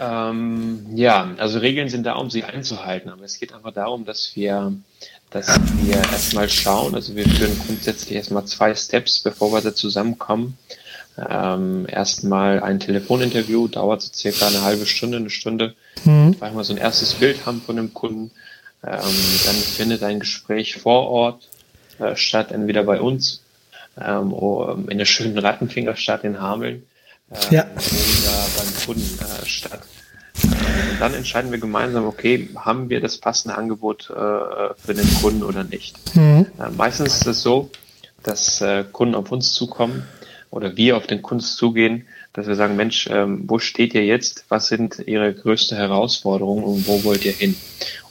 Ähm, 0.00 0.86
ja, 0.94 1.34
also 1.38 1.58
Regeln 1.58 1.88
sind 1.88 2.04
da, 2.04 2.14
um 2.14 2.30
sie 2.30 2.44
einzuhalten. 2.44 3.10
Aber 3.10 3.24
es 3.24 3.38
geht 3.38 3.52
einfach 3.52 3.72
darum, 3.72 4.04
dass 4.04 4.34
wir 4.36 4.72
dass 5.30 5.58
wir 5.82 5.96
erstmal 5.96 6.48
schauen, 6.48 6.94
also 6.94 7.14
wir 7.14 7.28
führen 7.28 7.58
grundsätzlich 7.66 8.12
erstmal 8.12 8.46
zwei 8.46 8.74
Steps, 8.74 9.20
bevor 9.20 9.52
wir 9.52 9.60
da 9.60 9.74
zusammenkommen. 9.74 10.56
Ähm, 11.18 11.86
erstmal 11.88 12.62
ein 12.62 12.78
Telefoninterview, 12.78 13.66
dauert 13.68 14.02
so 14.02 14.12
circa 14.14 14.46
eine 14.46 14.62
halbe 14.62 14.86
Stunde, 14.86 15.16
eine 15.16 15.30
Stunde, 15.30 15.74
mhm. 16.04 16.36
weil 16.38 16.54
wir 16.54 16.64
so 16.64 16.72
ein 16.72 16.78
erstes 16.78 17.14
Bild 17.14 17.44
haben 17.44 17.60
von 17.60 17.76
dem 17.76 17.92
Kunden. 17.92 18.30
Ähm, 18.84 18.92
dann 18.92 19.56
findet 19.56 20.02
ein 20.04 20.20
Gespräch 20.20 20.76
vor 20.76 21.08
Ort 21.08 21.48
äh, 21.98 22.14
statt, 22.14 22.52
entweder 22.52 22.84
bei 22.84 23.00
uns 23.00 23.42
ähm, 24.00 24.86
in 24.88 24.98
der 24.98 25.06
schönen 25.06 25.38
Rattenfingerstadt 25.38 26.22
in 26.22 26.40
Hameln 26.40 26.86
äh, 27.30 27.54
ja. 27.54 27.64
oder 27.64 28.46
beim 28.56 28.86
Kunden 28.86 29.18
äh, 29.18 29.46
statt. 29.46 29.82
Und 30.44 31.00
dann 31.00 31.14
entscheiden 31.14 31.50
wir 31.50 31.58
gemeinsam, 31.58 32.06
okay, 32.06 32.48
haben 32.56 32.90
wir 32.90 33.00
das 33.00 33.18
passende 33.18 33.56
Angebot 33.56 34.10
äh, 34.10 34.14
für 34.14 34.94
den 34.94 35.08
Kunden 35.20 35.42
oder 35.42 35.64
nicht. 35.64 35.96
Mhm. 36.14 36.46
Äh, 36.58 36.70
meistens 36.76 37.18
ist 37.18 37.26
es 37.26 37.42
so, 37.42 37.70
dass 38.22 38.60
äh, 38.60 38.84
Kunden 38.90 39.14
auf 39.14 39.30
uns 39.32 39.52
zukommen 39.52 40.04
oder 40.50 40.76
wir 40.76 40.96
auf 40.96 41.06
den 41.06 41.22
Kunden 41.22 41.44
zugehen, 41.44 42.06
dass 42.32 42.46
wir 42.46 42.54
sagen, 42.54 42.76
Mensch, 42.76 43.08
ähm, 43.10 43.44
wo 43.46 43.58
steht 43.58 43.94
ihr 43.94 44.04
jetzt? 44.04 44.44
Was 44.48 44.68
sind 44.68 45.02
Ihre 45.06 45.34
größte 45.34 45.76
Herausforderungen 45.76 46.64
und 46.64 46.86
wo 46.86 47.04
wollt 47.04 47.24
ihr 47.24 47.32
hin? 47.32 47.56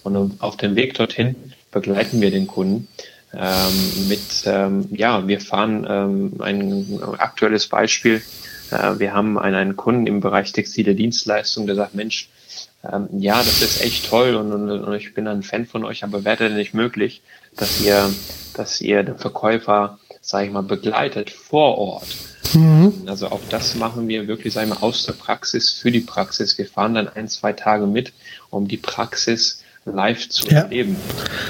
Und 0.03 0.41
auf 0.41 0.57
dem 0.57 0.75
Weg 0.75 0.93
dorthin 0.93 1.35
begleiten 1.71 2.21
wir 2.21 2.31
den 2.31 2.47
Kunden 2.47 2.87
ähm, 3.33 4.07
mit, 4.07 4.19
ähm, 4.45 4.87
ja, 4.91 5.27
wir 5.27 5.41
fahren 5.41 5.85
ähm, 5.89 6.33
ein 6.39 6.99
aktuelles 7.17 7.67
Beispiel 7.67 8.21
wir 8.71 9.13
haben 9.13 9.37
einen, 9.39 9.55
einen 9.55 9.75
Kunden 9.75 10.07
im 10.07 10.19
Bereich 10.19 10.51
textile 10.51 10.95
Dienstleistung, 10.95 11.67
der 11.67 11.75
sagt, 11.75 11.95
Mensch, 11.95 12.29
ähm, 12.83 13.07
ja, 13.19 13.37
das 13.37 13.61
ist 13.61 13.81
echt 13.81 14.09
toll 14.09 14.35
und, 14.35 14.51
und, 14.51 14.69
und 14.69 14.93
ich 14.93 15.13
bin 15.13 15.27
ein 15.27 15.43
Fan 15.43 15.65
von 15.65 15.83
euch, 15.83 16.03
aber 16.03 16.23
wäre 16.23 16.49
denn 16.49 16.55
nicht 16.55 16.73
möglich, 16.73 17.21
dass 17.55 17.81
ihr, 17.81 18.09
dass 18.55 18.81
ihr 18.81 19.03
den 19.03 19.17
Verkäufer, 19.17 19.99
sage 20.21 20.47
ich 20.47 20.51
mal, 20.51 20.63
begleitet 20.63 21.29
vor 21.29 21.77
Ort? 21.77 22.07
Mhm. 22.53 22.93
Also 23.07 23.27
auch 23.27 23.41
das 23.49 23.75
machen 23.75 24.07
wir 24.07 24.27
wirklich, 24.27 24.53
sag 24.53 24.63
ich 24.63 24.69
mal, 24.69 24.81
aus 24.81 25.05
der 25.05 25.13
Praxis 25.13 25.71
für 25.71 25.91
die 25.91 26.01
Praxis. 26.01 26.57
Wir 26.57 26.65
fahren 26.65 26.93
dann 26.93 27.09
ein, 27.09 27.27
zwei 27.27 27.53
Tage 27.53 27.87
mit, 27.87 28.13
um 28.49 28.67
die 28.67 28.77
Praxis 28.77 29.63
live 29.85 30.29
zu 30.29 30.47
ja. 30.49 30.61
erleben. 30.61 30.95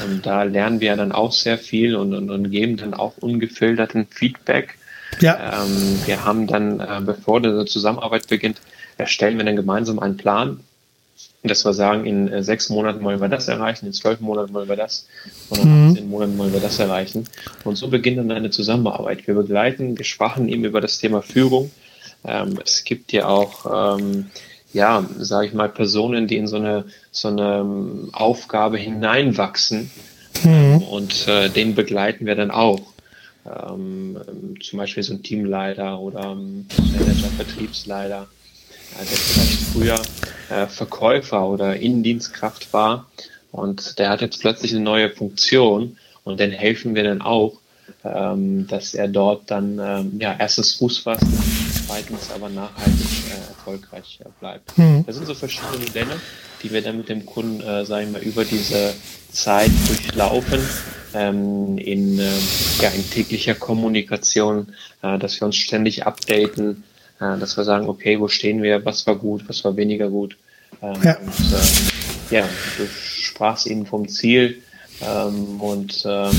Und 0.06 0.26
da 0.26 0.44
lernen 0.44 0.80
wir 0.80 0.96
dann 0.96 1.12
auch 1.12 1.32
sehr 1.32 1.58
viel 1.58 1.96
und, 1.96 2.14
und, 2.14 2.30
und 2.30 2.52
geben 2.52 2.78
dann 2.78 2.94
auch 2.94 3.18
ungefilterten 3.18 4.08
Feedback 4.10 4.78
ja. 5.20 5.64
Ähm, 5.64 6.00
wir 6.06 6.26
haben 6.26 6.48
dann, 6.48 6.80
äh, 6.80 7.02
bevor 7.06 7.42
die 7.42 7.66
Zusammenarbeit 7.66 8.28
beginnt, 8.28 8.62
erstellen 8.98 9.38
wir 9.38 9.46
dann 9.46 9.56
gemeinsam 9.56 10.00
einen 10.00 10.18
Plan, 10.18 10.62
dass 11.44 11.66
wir 11.66 11.74
sagen, 11.74 12.06
in 12.06 12.28
äh, 12.32 12.44
sechs 12.44 12.70
Monaten 12.70 13.04
wollen 13.04 13.22
wir 13.22 13.30
das 13.30 13.48
erreichen, 13.48 13.86
in 13.86 13.94
zwölf 13.94 14.20
Monaten 14.20 14.54
wollen 14.54 14.70
wir 14.70 14.76
das 14.76 15.08
und 15.50 15.60
in 15.60 15.86
mhm. 15.86 15.92
18 15.92 16.10
Monaten 16.10 16.38
wollen 16.38 16.54
wir 16.54 16.60
das 16.60 16.80
erreichen. 16.80 17.28
Und 17.64 17.76
so 17.76 17.88
beginnt 17.88 18.18
dann 18.18 18.32
eine 18.32 18.50
Zusammenarbeit. 18.50 19.28
Wir 19.28 19.36
begleiten, 19.36 19.98
wir 19.98 20.06
sprachen 20.06 20.50
eben 20.50 20.66
über 20.66 20.82
das 20.82 21.00
Thema 21.00 21.22
Führung. 21.22 21.72
Ähm, 22.26 22.60
es 22.64 22.84
gibt 22.84 23.12
ja 23.12 23.28
auch, 23.28 23.98
ähm, 23.98 24.28
ja, 24.74 25.06
sage 25.18 25.48
ich 25.48 25.54
mal, 25.54 25.70
Personen, 25.70 26.28
die 26.28 26.38
in 26.38 26.48
so 26.48 26.58
eine, 26.58 26.86
so 27.12 27.30
eine 27.30 27.60
ähm, 27.60 28.10
Aufgabe 28.14 28.78
hineinwachsen. 28.78 29.92
Mhm. 30.44 30.84
Und 30.90 31.28
äh, 31.28 31.50
den 31.50 31.76
begleiten 31.76 32.26
wir 32.26 32.36
dann 32.36 32.52
auch 32.52 32.82
ähm, 33.48 34.18
zum 34.62 34.78
Beispiel 34.78 35.04
so 35.04 35.14
ein 35.14 35.24
Teamleiter 35.24 36.00
oder 36.00 36.36
Manager, 36.36 37.30
Vertriebsleiter, 37.36 38.28
äh, 38.94 39.06
der 39.06 39.18
vielleicht 39.18 39.62
früher 39.74 40.02
äh, 40.50 40.68
Verkäufer 40.68 41.48
oder 41.48 41.78
Innendienstkraft 41.78 42.74
war 42.74 43.08
und 43.52 44.00
der 44.00 44.10
hat 44.10 44.22
jetzt 44.22 44.40
plötzlich 44.40 44.74
eine 44.74 44.82
neue 44.82 45.10
Funktion 45.10 45.98
und 46.24 46.40
dann 46.40 46.52
helfen 46.52 46.96
wir 46.96 47.04
dann 47.04 47.22
auch, 47.22 47.54
ähm, 48.04 48.68
dass 48.68 48.94
er 48.94 49.08
dort 49.08 49.50
dann 49.50 49.80
ähm, 49.80 50.20
ja 50.20 50.36
erstens 50.38 50.74
Fuß 50.76 51.00
fasst, 51.00 51.26
zweitens 51.88 52.30
aber 52.32 52.50
nachhaltig 52.50 53.08
äh, 53.30 53.50
erfolgreich 53.50 54.20
äh, 54.22 54.30
bleibt. 54.40 54.78
Mhm. 54.78 55.06
Das 55.06 55.16
sind 55.16 55.26
so 55.26 55.34
verschiedene 55.34 55.78
Modelle, 55.78 56.20
die 56.62 56.72
wir 56.72 56.82
dann 56.82 56.98
mit 56.98 57.10
dem 57.10 57.26
Kunden, 57.26 57.62
äh, 57.62 57.86
sagen 57.86 58.08
wir 58.08 58.20
mal, 58.20 58.22
über 58.22 58.44
diese 58.44 58.94
Zeit 59.32 59.72
durchlaufen 59.88 60.60
ähm, 61.18 61.78
in, 61.78 62.20
äh, 62.20 62.30
ja, 62.82 62.90
in 62.90 63.10
täglicher 63.10 63.56
Kommunikation, 63.56 64.74
äh, 65.02 65.18
dass 65.18 65.40
wir 65.40 65.46
uns 65.46 65.56
ständig 65.56 66.06
updaten, 66.06 66.84
äh, 67.20 67.38
dass 67.38 67.58
wir 67.58 67.64
sagen, 67.64 67.90
okay, 67.90 68.20
wo 68.20 68.28
stehen 68.28 68.62
wir, 68.62 68.86
was 68.86 69.08
war 69.08 69.16
gut, 69.16 69.48
was 69.48 69.64
war 69.64 69.76
weniger 69.76 70.10
gut. 70.10 70.38
Ähm, 70.82 70.96
ja. 71.04 71.18
Und, 71.18 71.54
äh, 71.54 72.36
ja, 72.36 72.50
du 72.78 72.86
sprachst 72.88 73.68
eben 73.68 73.86
vom 73.86 74.08
Ziel 74.08 74.62
ähm, 75.02 75.62
und 75.62 76.04
ähm, 76.06 76.32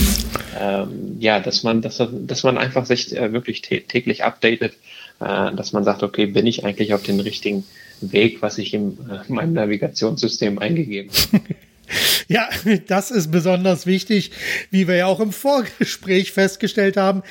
ähm, 0.59 1.17
ja, 1.19 1.41
dass 1.41 1.63
man, 1.63 1.83
dass, 1.83 2.03
dass 2.11 2.43
man 2.43 2.59
einfach 2.59 2.87
sich 2.87 3.17
äh, 3.17 3.33
wirklich 3.33 3.63
täglich 3.63 4.25
updatet, 4.25 4.75
äh, 5.21 5.55
dass 5.55 5.73
man 5.73 5.85
sagt, 5.85 6.03
okay, 6.03 6.27
bin 6.27 6.47
ich 6.47 6.65
eigentlich 6.65 6.95
auf 6.95 7.03
den 7.03 7.21
richtigen 7.21 7.65
Weg, 8.01 8.43
was 8.43 8.59
ich 8.59 8.75
in 8.75 8.99
äh, 9.09 9.33
meinem 9.33 9.55
Navigationssystem 9.55 10.59
eingegeben 10.59 11.11
habe. 11.33 11.43
Ja, 12.29 12.49
das 12.87 13.11
ist 13.11 13.31
besonders 13.31 13.87
wichtig, 13.87 14.33
wie 14.71 14.87
wir 14.87 14.97
ja 14.97 15.07
auch 15.07 15.21
im 15.21 15.33
Vorgespräch 15.33 16.33
festgestellt 16.33 16.97
haben, 16.97 17.23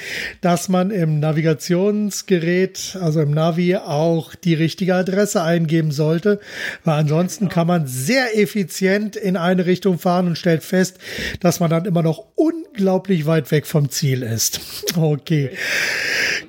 dass 0.41 0.69
man 0.69 0.91
im 0.91 1.19
Navigationsgerät, 1.19 2.97
also 2.99 3.21
im 3.21 3.31
Navi, 3.31 3.75
auch 3.75 4.35
die 4.35 4.55
richtige 4.55 4.95
Adresse 4.95 5.43
eingeben 5.43 5.91
sollte, 5.91 6.39
weil 6.83 6.99
ansonsten 6.99 7.49
kann 7.49 7.67
man 7.67 7.87
sehr 7.87 8.37
effizient 8.37 9.15
in 9.15 9.37
eine 9.37 9.65
Richtung 9.65 9.99
fahren 9.99 10.27
und 10.27 10.37
stellt 10.37 10.63
fest, 10.63 10.97
dass 11.39 11.59
man 11.59 11.69
dann 11.69 11.85
immer 11.85 12.01
noch 12.01 12.25
unglaublich 12.35 13.25
weit 13.25 13.51
weg 13.51 13.67
vom 13.67 13.89
Ziel 13.89 14.23
ist. 14.23 14.59
Okay. 14.97 15.51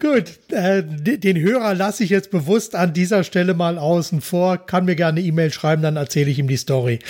Gut, 0.01 0.39
äh, 0.51 0.83
den 0.83 1.39
Hörer 1.39 1.75
lasse 1.75 2.03
ich 2.03 2.11
jetzt 2.11 2.31
bewusst 2.31 2.75
an 2.75 2.95
dieser 2.95 3.25
Stelle 3.25 3.53
mal 3.53 3.79
außen 3.79 4.21
vor. 4.21 4.57
Kann 4.59 4.87
mir 4.87 4.97
gerne 4.97 5.21
E-Mail 5.21 5.53
schreiben, 5.53 5.83
dann 5.83 5.97
erzähle 5.97 6.31
ich 6.31 6.39
ihm 6.39 6.49
die 6.49 6.57
Story. 6.57 7.01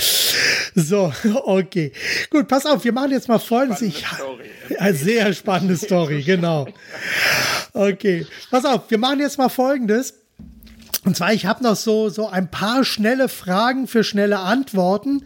So, 0.88 1.12
okay. 1.44 1.92
Gut, 2.30 2.48
pass 2.48 2.64
auf, 2.64 2.82
wir 2.82 2.92
machen 2.92 3.10
jetzt 3.10 3.28
mal 3.28 3.38
folgendes. 3.38 3.82
Ich, 3.82 4.06
eine 4.78 4.94
sehr 4.94 5.34
spannende 5.34 5.76
Story, 5.76 6.22
genau. 6.26 6.66
Okay, 7.74 8.26
pass 8.50 8.64
auf, 8.64 8.90
wir 8.90 8.96
machen 8.96 9.20
jetzt 9.20 9.36
mal 9.36 9.50
folgendes. 9.50 10.14
Und 11.04 11.14
zwar, 11.14 11.32
ich 11.32 11.44
habe 11.44 11.62
noch 11.62 11.76
so, 11.76 12.08
so 12.08 12.28
ein 12.28 12.50
paar 12.50 12.84
schnelle 12.84 13.28
Fragen 13.28 13.86
für 13.86 14.02
schnelle 14.02 14.38
Antworten. 14.38 15.24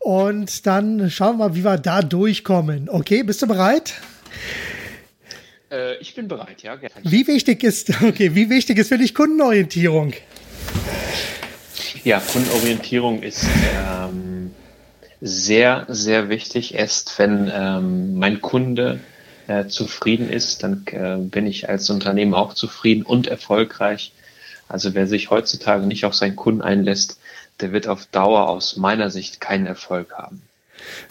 Und 0.00 0.66
dann 0.66 1.10
schauen 1.10 1.38
wir 1.38 1.48
mal, 1.48 1.54
wie 1.54 1.64
wir 1.64 1.76
da 1.76 2.00
durchkommen. 2.00 2.88
Okay, 2.88 3.22
bist 3.22 3.42
du 3.42 3.46
bereit? 3.46 3.94
Äh, 5.70 5.96
ich 5.98 6.14
bin 6.14 6.28
bereit, 6.28 6.62
ja. 6.62 6.76
Gerne. 6.76 6.94
Wie 7.02 7.26
wichtig 7.26 7.62
ist, 7.62 7.90
okay, 8.02 8.34
wie 8.34 8.48
wichtig 8.48 8.78
ist 8.78 8.88
für 8.88 8.98
dich 8.98 9.14
Kundenorientierung? 9.14 10.14
Ja, 12.04 12.20
Kundenorientierung 12.20 13.22
ist 13.22 13.44
ähm, 13.44 14.33
sehr, 15.26 15.86
sehr 15.88 16.28
wichtig. 16.28 16.74
Erst 16.74 17.18
wenn 17.18 17.50
ähm, 17.52 18.18
mein 18.18 18.42
Kunde 18.42 19.00
äh, 19.46 19.66
zufrieden 19.66 20.28
ist, 20.28 20.62
dann 20.62 20.84
äh, 20.88 21.16
bin 21.16 21.46
ich 21.46 21.66
als 21.68 21.88
Unternehmen 21.88 22.34
auch 22.34 22.52
zufrieden 22.52 23.04
und 23.04 23.26
erfolgreich. 23.26 24.12
Also 24.68 24.94
wer 24.94 25.06
sich 25.06 25.30
heutzutage 25.30 25.86
nicht 25.86 26.04
auf 26.04 26.14
seinen 26.14 26.36
Kunden 26.36 26.60
einlässt, 26.60 27.18
der 27.60 27.72
wird 27.72 27.88
auf 27.88 28.04
Dauer 28.06 28.50
aus 28.50 28.76
meiner 28.76 29.08
Sicht 29.08 29.40
keinen 29.40 29.66
Erfolg 29.66 30.12
haben. 30.12 30.42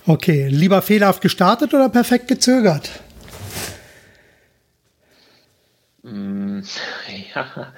Okay, 0.06 0.48
lieber 0.48 0.84
fehlerhaft 0.84 1.22
gestartet 1.22 1.74
oder 1.74 1.90
perfekt 1.90 2.28
gezögert? 2.28 2.92
Mm, 6.04 6.60
ja, 7.34 7.74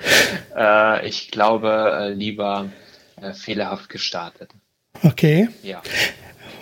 äh, 0.57 1.07
ich 1.07 1.31
glaube 1.31 1.97
äh, 1.97 2.09
lieber 2.13 2.69
äh, 3.21 3.31
fehlerhaft 3.31 3.87
gestartet. 3.87 4.49
Okay. 5.03 5.49
Ja. 5.63 5.81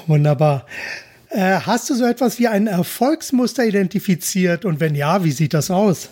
Wunderbar. 0.08 0.66
Äh, 1.30 1.60
hast 1.66 1.90
du 1.90 1.96
so 1.96 2.06
etwas 2.06 2.38
wie 2.40 2.48
ein 2.48 2.68
Erfolgsmuster 2.68 3.66
identifiziert 3.66 4.66
und 4.66 4.80
wenn 4.80 4.96
ja, 4.96 5.24
wie 5.24 5.32
sieht 5.32 5.54
das 5.54 5.72
aus? 5.72 6.10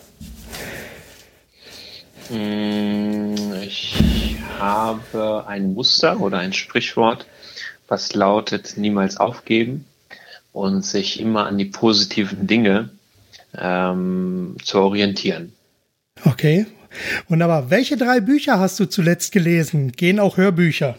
Mm, 2.28 3.34
ich 3.62 4.36
habe 4.58 5.44
ein 5.46 5.74
Muster 5.74 6.20
oder 6.20 6.38
ein 6.38 6.52
Sprichwort, 6.52 7.26
was 7.88 8.14
lautet 8.14 8.74
niemals 8.76 9.16
aufgeben 9.16 9.84
und 10.52 10.84
sich 10.84 11.20
immer 11.20 11.46
an 11.46 11.58
die 11.58 11.66
positiven 11.66 12.46
Dinge 12.46 12.90
ähm, 13.56 14.56
zu 14.64 14.78
orientieren. 14.78 15.52
Okay, 16.24 16.66
wunderbar. 17.28 17.70
Welche 17.70 17.96
drei 17.96 18.20
Bücher 18.20 18.58
hast 18.58 18.80
du 18.80 18.86
zuletzt 18.86 19.32
gelesen? 19.32 19.92
Gehen 19.92 20.18
auch 20.20 20.36
Hörbücher? 20.36 20.96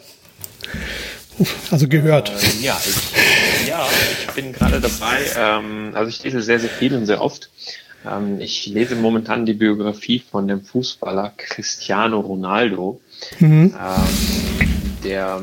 Also 1.72 1.88
gehört. 1.88 2.30
Äh, 2.30 2.64
ja, 2.64 2.80
ich, 2.86 3.68
ja, 3.68 3.88
ich 4.20 4.34
bin 4.34 4.54
gerade 4.54 4.80
dabei. 4.80 5.20
Ähm, 5.36 5.92
also 5.94 6.10
ich 6.10 6.24
lese 6.24 6.42
sehr, 6.42 6.60
sehr 6.60 6.70
viel 6.70 6.96
und 6.96 7.06
sehr 7.06 7.22
oft. 7.22 7.50
Ähm, 8.06 8.40
ich 8.40 8.68
lese 8.68 8.96
momentan 8.96 9.46
die 9.46 9.54
Biografie 9.54 10.20
von 10.20 10.48
dem 10.48 10.64
Fußballer 10.64 11.34
Cristiano 11.38 12.20
Ronaldo. 12.20 13.02
Mhm. 13.40 13.74
Ähm, 13.80 15.00
der 15.04 15.42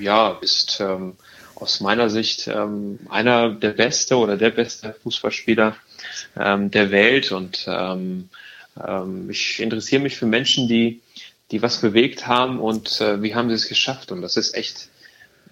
ja 0.00 0.38
ist 0.40 0.80
ähm, 0.80 1.14
aus 1.54 1.80
meiner 1.80 2.10
Sicht 2.10 2.48
ähm, 2.48 2.98
einer 3.08 3.50
der 3.50 3.70
beste 3.70 4.16
oder 4.16 4.36
der 4.36 4.50
beste 4.50 4.94
Fußballspieler 5.02 5.76
ähm, 6.36 6.70
der 6.70 6.90
Welt 6.90 7.32
und 7.32 7.64
ähm, 7.68 8.28
ähm, 8.84 9.30
ich 9.30 9.60
interessiere 9.60 10.02
mich 10.02 10.16
für 10.16 10.26
Menschen, 10.26 10.68
die, 10.68 11.00
die 11.50 11.62
was 11.62 11.80
bewegt 11.80 12.26
haben 12.26 12.58
und 12.58 13.00
äh, 13.00 13.22
wie 13.22 13.34
haben 13.34 13.48
sie 13.48 13.54
es 13.54 13.68
geschafft 13.68 14.12
und 14.12 14.22
das 14.22 14.36
ist 14.36 14.54
echt, 14.54 14.88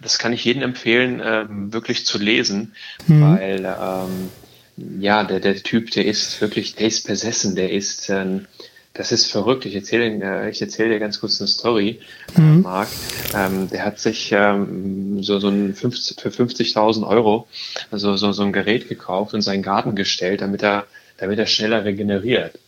das 0.01 0.19
kann 0.19 0.33
ich 0.33 0.45
jedem 0.45 0.63
empfehlen, 0.63 1.23
ähm, 1.25 1.73
wirklich 1.73 2.07
zu 2.07 2.19
lesen, 2.19 2.75
mhm. 3.07 3.23
weil 3.23 3.65
ähm, 3.65 5.01
ja, 5.01 5.25
der, 5.25 5.41
der 5.41 5.57
Typ, 5.57 5.91
der 5.91 6.07
ist 6.07 6.41
wirklich, 6.41 6.75
der 6.75 6.87
ist 6.87 7.07
besessen, 7.07 7.55
der 7.55 7.71
ist 7.71 8.09
ähm, 8.11 8.47
das 8.93 9.13
ist 9.13 9.31
verrückt. 9.31 9.65
Ich 9.67 9.75
erzähle, 9.75 10.07
äh, 10.23 10.51
ich 10.51 10.61
erzähle 10.61 10.91
dir 10.91 10.99
ganz 10.99 11.21
kurz 11.21 11.41
eine 11.41 11.49
Story, 11.49 12.01
äh, 12.37 12.41
mhm. 12.41 12.63
Marc. 12.63 12.89
Ähm, 13.35 13.69
der 13.71 13.85
hat 13.85 13.99
sich 13.99 14.33
ähm, 14.33 15.23
so, 15.23 15.39
so 15.39 15.49
ein 15.49 15.75
50, 15.75 16.21
für 16.21 16.31
50.000 16.31 17.07
Euro 17.07 17.47
also 17.91 18.17
so, 18.17 18.33
so 18.33 18.43
ein 18.43 18.53
Gerät 18.53 18.89
gekauft 18.89 19.35
und 19.35 19.43
seinen 19.43 19.63
Garten 19.63 19.95
gestellt, 19.95 20.41
damit 20.41 20.63
er, 20.63 20.87
damit 21.19 21.39
er 21.39 21.47
schneller 21.47 21.85
regeneriert. 21.85 22.59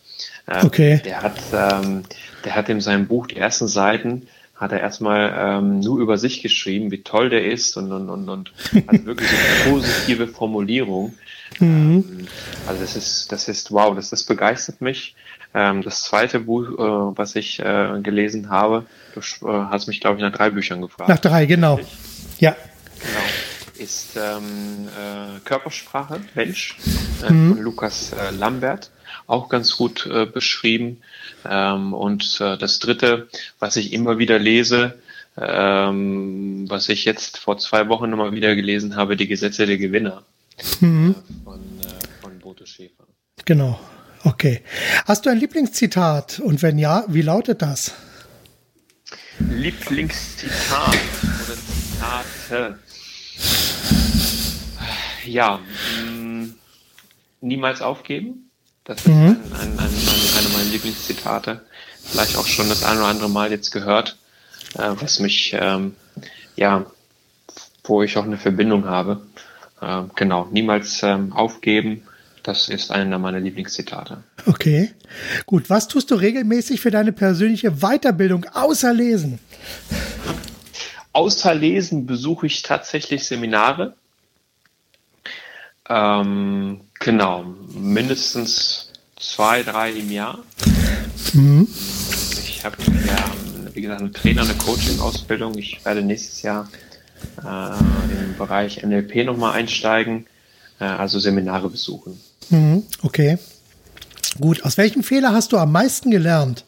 Ähm, 0.47 0.65
okay. 0.65 1.01
Der 1.03 1.21
hat, 1.21 1.39
ähm, 1.53 2.03
der 2.45 2.55
hat 2.55 2.69
in 2.69 2.79
seinem 2.79 3.07
Buch 3.07 3.27
die 3.27 3.37
ersten 3.37 3.67
Seiten 3.67 4.27
hat 4.63 4.71
er 4.71 4.79
erstmal 4.79 5.33
ähm, 5.37 5.79
nur 5.81 5.99
über 5.99 6.17
sich 6.17 6.41
geschrieben, 6.41 6.89
wie 6.91 7.03
toll 7.03 7.29
der 7.29 7.45
ist 7.45 7.77
und, 7.77 7.91
und, 7.91 8.09
und, 8.09 8.29
und 8.29 8.51
also 8.87 9.05
wirklich 9.05 9.29
eine 9.29 9.71
positive 9.71 10.27
Formulierung. 10.27 11.13
Mhm. 11.59 11.65
Ähm, 11.67 12.27
also 12.67 12.81
das 12.81 12.95
ist, 12.95 13.31
das 13.31 13.47
ist 13.47 13.71
wow, 13.71 13.95
das, 13.95 14.09
das 14.09 14.23
begeistert 14.23 14.81
mich. 14.81 15.15
Ähm, 15.53 15.83
das 15.83 16.01
zweite 16.03 16.39
Buch, 16.39 16.63
äh, 16.63 17.17
was 17.17 17.35
ich 17.35 17.59
äh, 17.59 17.99
gelesen 18.01 18.49
habe, 18.49 18.85
du 19.13 19.19
äh, 19.19 19.51
hast 19.69 19.87
mich, 19.87 19.99
glaube 20.01 20.17
ich, 20.17 20.23
nach 20.23 20.31
drei 20.31 20.49
Büchern 20.49 20.81
gefragt. 20.81 21.09
Nach 21.09 21.19
drei, 21.19 21.45
genau. 21.45 21.79
Ja. 22.39 22.55
Genau. 22.99 23.83
Ist 23.83 24.15
ähm, 24.15 24.87
äh, 24.87 25.39
Körpersprache, 25.43 26.21
Mensch, 26.35 26.77
äh, 27.27 27.31
mhm. 27.31 27.55
von 27.55 27.63
Lukas 27.63 28.13
äh, 28.13 28.31
Lambert. 28.31 28.91
Auch 29.27 29.49
ganz 29.49 29.77
gut 29.77 30.05
äh, 30.05 30.25
beschrieben. 30.25 31.01
Ähm, 31.49 31.93
und 31.93 32.39
äh, 32.41 32.57
das 32.57 32.79
dritte, 32.79 33.27
was 33.59 33.75
ich 33.75 33.93
immer 33.93 34.17
wieder 34.17 34.39
lese, 34.39 34.99
ähm, 35.37 36.65
was 36.69 36.89
ich 36.89 37.05
jetzt 37.05 37.37
vor 37.37 37.57
zwei 37.57 37.89
Wochen 37.89 38.09
nochmal 38.09 38.33
wieder 38.33 38.55
gelesen 38.55 38.95
habe, 38.95 39.17
die 39.17 39.27
Gesetze 39.27 39.65
der 39.65 39.77
Gewinner 39.77 40.23
mhm. 40.79 41.15
äh, 41.17 41.43
von, 41.43 41.59
äh, 41.59 42.21
von 42.21 42.39
Bote 42.39 42.67
Schäfer. 42.67 43.05
Genau. 43.45 43.79
Okay. 44.23 44.61
Hast 45.05 45.25
du 45.25 45.29
ein 45.29 45.39
Lieblingszitat? 45.39 46.39
Und 46.39 46.61
wenn 46.61 46.77
ja, 46.77 47.03
wie 47.07 47.21
lautet 47.21 47.61
das? 47.61 47.93
Lieblingszitat 49.39 50.97
oder 51.43 51.55
Zitate? 51.55 52.79
Ja, 55.25 55.59
mh, 56.05 56.11
mm, 56.11 56.55
niemals 57.41 57.81
aufgeben. 57.81 58.42
Das 58.85 58.99
ist 58.99 59.07
mhm. 59.07 59.37
ein, 59.53 59.61
ein, 59.61 59.79
ein, 59.79 59.79
eine 59.79 60.49
meiner 60.49 60.69
Lieblingszitate. 60.71 61.61
Vielleicht 62.03 62.37
auch 62.37 62.47
schon 62.47 62.67
das 62.67 62.83
ein 62.83 62.97
oder 62.97 63.07
andere 63.07 63.29
Mal 63.29 63.51
jetzt 63.51 63.71
gehört, 63.71 64.17
äh, 64.75 64.91
was 64.99 65.19
mich, 65.19 65.55
ähm, 65.57 65.95
ja, 66.55 66.85
wo 67.83 68.03
ich 68.03 68.17
auch 68.17 68.25
eine 68.25 68.37
Verbindung 68.37 68.85
habe. 68.85 69.21
Äh, 69.81 70.03
genau, 70.15 70.47
niemals 70.51 71.01
ähm, 71.03 71.31
aufgeben, 71.31 72.03
das 72.43 72.67
ist 72.67 72.91
einer 72.91 73.19
meiner 73.19 73.39
Lieblingszitate. 73.39 74.23
Okay. 74.45 74.91
Gut, 75.45 75.69
was 75.69 75.87
tust 75.87 76.11
du 76.11 76.15
regelmäßig 76.15 76.81
für 76.81 76.91
deine 76.91 77.13
persönliche 77.13 77.71
Weiterbildung 77.79 78.45
außer 78.53 78.93
Lesen? 78.93 79.39
Außer 81.13 81.55
Lesen 81.55 82.05
besuche 82.05 82.47
ich 82.47 82.63
tatsächlich 82.63 83.25
Seminare. 83.25 83.93
Ähm, 85.87 86.81
genau, 87.03 87.45
mindestens 87.73 88.89
zwei, 89.19 89.63
drei 89.63 89.91
im 89.91 90.11
Jahr. 90.11 90.39
Mhm. 91.33 91.67
Ich 92.43 92.63
habe 92.63 92.77
ja, 93.07 93.31
wie 93.73 93.81
gesagt, 93.81 94.01
eine 94.01 94.11
Trainer, 94.11 94.43
eine 94.43 94.53
Coaching-Ausbildung. 94.55 95.57
Ich 95.57 95.83
werde 95.85 96.01
nächstes 96.01 96.41
Jahr 96.41 96.69
äh, 97.43 98.23
im 98.25 98.37
Bereich 98.37 98.83
NLP 98.83 99.25
nochmal 99.25 99.53
einsteigen, 99.53 100.25
äh, 100.79 100.85
also 100.85 101.19
Seminare 101.19 101.69
besuchen. 101.69 102.19
Mhm, 102.49 102.83
okay. 103.01 103.37
Gut, 104.39 104.63
aus 104.63 104.77
welchem 104.77 105.03
Fehler 105.03 105.33
hast 105.33 105.51
du 105.51 105.57
am 105.57 105.71
meisten 105.71 106.09
gelernt? 106.09 106.63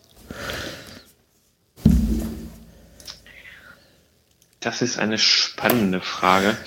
Das 4.66 4.82
ist 4.82 4.98
eine 4.98 5.20
spannende 5.20 6.02
Frage. 6.02 6.58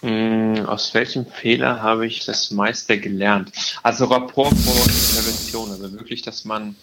Hm, 0.00 0.66
aus 0.66 0.92
welchem 0.94 1.26
Fehler 1.26 1.80
habe 1.80 2.04
ich 2.04 2.24
das 2.24 2.50
meiste 2.50 2.98
gelernt? 2.98 3.52
Also 3.84 4.06
Rapport 4.06 4.52
vor 4.52 4.74
Intervention, 4.74 5.70
also 5.70 5.92
wirklich, 5.92 6.22
dass 6.22 6.44
man, 6.44 6.74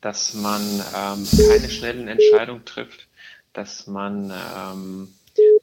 dass 0.00 0.34
man 0.34 0.60
ähm, 0.96 1.28
keine 1.48 1.70
schnellen 1.70 2.08
Entscheidungen 2.08 2.64
trifft, 2.64 3.06
dass 3.52 3.86
man, 3.86 4.32
ähm, 4.58 5.14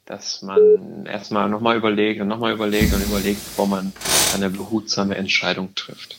dass 0.06 0.40
man 0.40 1.04
erstmal 1.04 1.50
nochmal 1.50 1.76
überlegt 1.76 2.22
und 2.22 2.28
nochmal 2.28 2.54
überlegt 2.54 2.94
und 2.94 3.02
überlegt, 3.02 3.44
bevor 3.44 3.66
man 3.66 3.92
eine 4.34 4.48
behutsame 4.48 5.16
Entscheidung 5.16 5.74
trifft. 5.74 6.16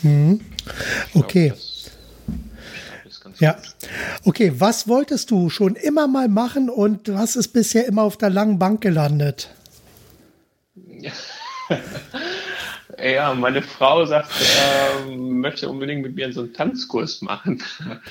Mhm. 0.00 0.40
Okay. 1.12 1.52
ja. 3.40 3.58
Okay, 4.24 4.52
was 4.58 4.88
wolltest 4.88 5.30
du 5.30 5.50
schon 5.50 5.76
immer 5.76 6.06
mal 6.06 6.28
machen 6.28 6.70
und 6.70 7.12
was 7.12 7.36
ist 7.36 7.48
bisher 7.48 7.86
immer 7.86 8.02
auf 8.02 8.16
der 8.16 8.30
langen 8.30 8.58
Bank 8.58 8.80
gelandet? 8.80 9.50
Ja, 13.02 13.34
meine 13.34 13.60
Frau 13.60 14.06
sagt, 14.06 14.30
äh, 14.40 15.16
möchte 15.16 15.68
unbedingt 15.68 16.02
mit 16.02 16.14
mir 16.14 16.32
so 16.32 16.42
einen 16.42 16.54
Tanzkurs 16.54 17.22
machen. 17.22 17.62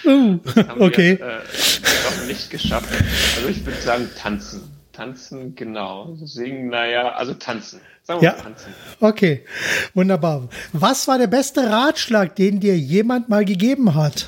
Uh, 0.03 0.39
okay. 0.79 1.17
Wir, 1.17 1.25
äh, 1.25 2.19
noch 2.19 2.27
nicht 2.27 2.49
geschafft. 2.49 2.89
Also 3.37 3.47
ich 3.47 3.65
würde 3.65 3.79
sagen 3.81 4.09
tanzen. 4.17 4.61
tanzen, 4.91 5.55
genau. 5.55 6.15
Singen, 6.21 6.67
naja, 6.67 7.13
also 7.13 7.33
tanzen. 7.33 7.79
Sagen 8.03 8.21
wir 8.21 8.29
ja. 8.29 8.33
tanzen. 8.33 8.73
Okay, 8.99 9.45
wunderbar. 9.93 10.49
Was 10.73 11.07
war 11.07 11.17
der 11.17 11.27
beste 11.27 11.69
Ratschlag, 11.69 12.35
den 12.35 12.59
dir 12.59 12.77
jemand 12.77 13.29
mal 13.29 13.45
gegeben 13.45 13.95
hat? 13.95 14.27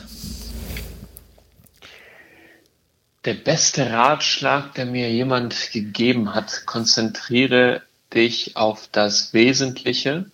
Der 3.26 3.34
beste 3.34 3.90
Ratschlag, 3.90 4.76
der 4.76 4.86
mir 4.86 5.12
jemand 5.12 5.72
gegeben 5.72 6.36
hat, 6.36 6.68
konzentriere 6.68 7.82
dich 8.14 8.56
auf 8.56 8.88
das 8.92 9.34
Wesentliche 9.34 10.30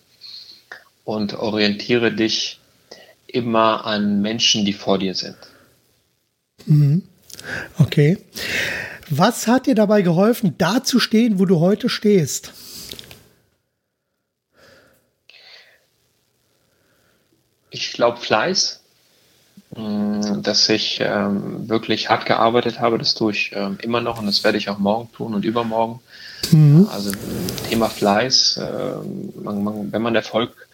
und 1.04 1.32
orientiere 1.32 2.12
dich 2.12 2.60
immer 3.26 3.86
an 3.86 4.20
Menschen, 4.20 4.66
die 4.66 4.74
vor 4.74 4.98
dir 4.98 5.14
sind. 5.14 5.38
Mhm. 6.66 7.02
Okay. 7.78 8.18
Was 9.08 9.46
hat 9.46 9.66
dir 9.66 9.74
dabei 9.74 10.02
geholfen, 10.02 10.56
da 10.58 10.84
zu 10.84 11.00
stehen, 11.00 11.38
wo 11.38 11.46
du 11.46 11.60
heute 11.60 11.88
stehst? 11.88 12.52
Ich 17.70 17.94
glaube 17.94 18.18
Fleiß, 18.18 18.81
dass 19.74 20.68
ich 20.68 21.00
ähm, 21.00 21.68
wirklich 21.68 22.10
hart 22.10 22.26
gearbeitet 22.26 22.80
habe. 22.80 22.98
Das 22.98 23.14
tue 23.14 23.32
ich 23.32 23.52
ähm, 23.54 23.78
immer 23.82 24.00
noch 24.00 24.18
und 24.18 24.26
das 24.26 24.44
werde 24.44 24.58
ich 24.58 24.68
auch 24.68 24.78
morgen 24.78 25.10
tun 25.12 25.34
und 25.34 25.44
übermorgen. 25.44 26.00
Mhm. 26.50 26.88
Also 26.92 27.10
Thema 27.68 27.88
Fleiß. 27.88 28.58
Äh, 28.58 29.40
man, 29.42 29.64
man, 29.64 29.92
wenn 29.92 30.02
man 30.02 30.14
Erfolg 30.14 30.68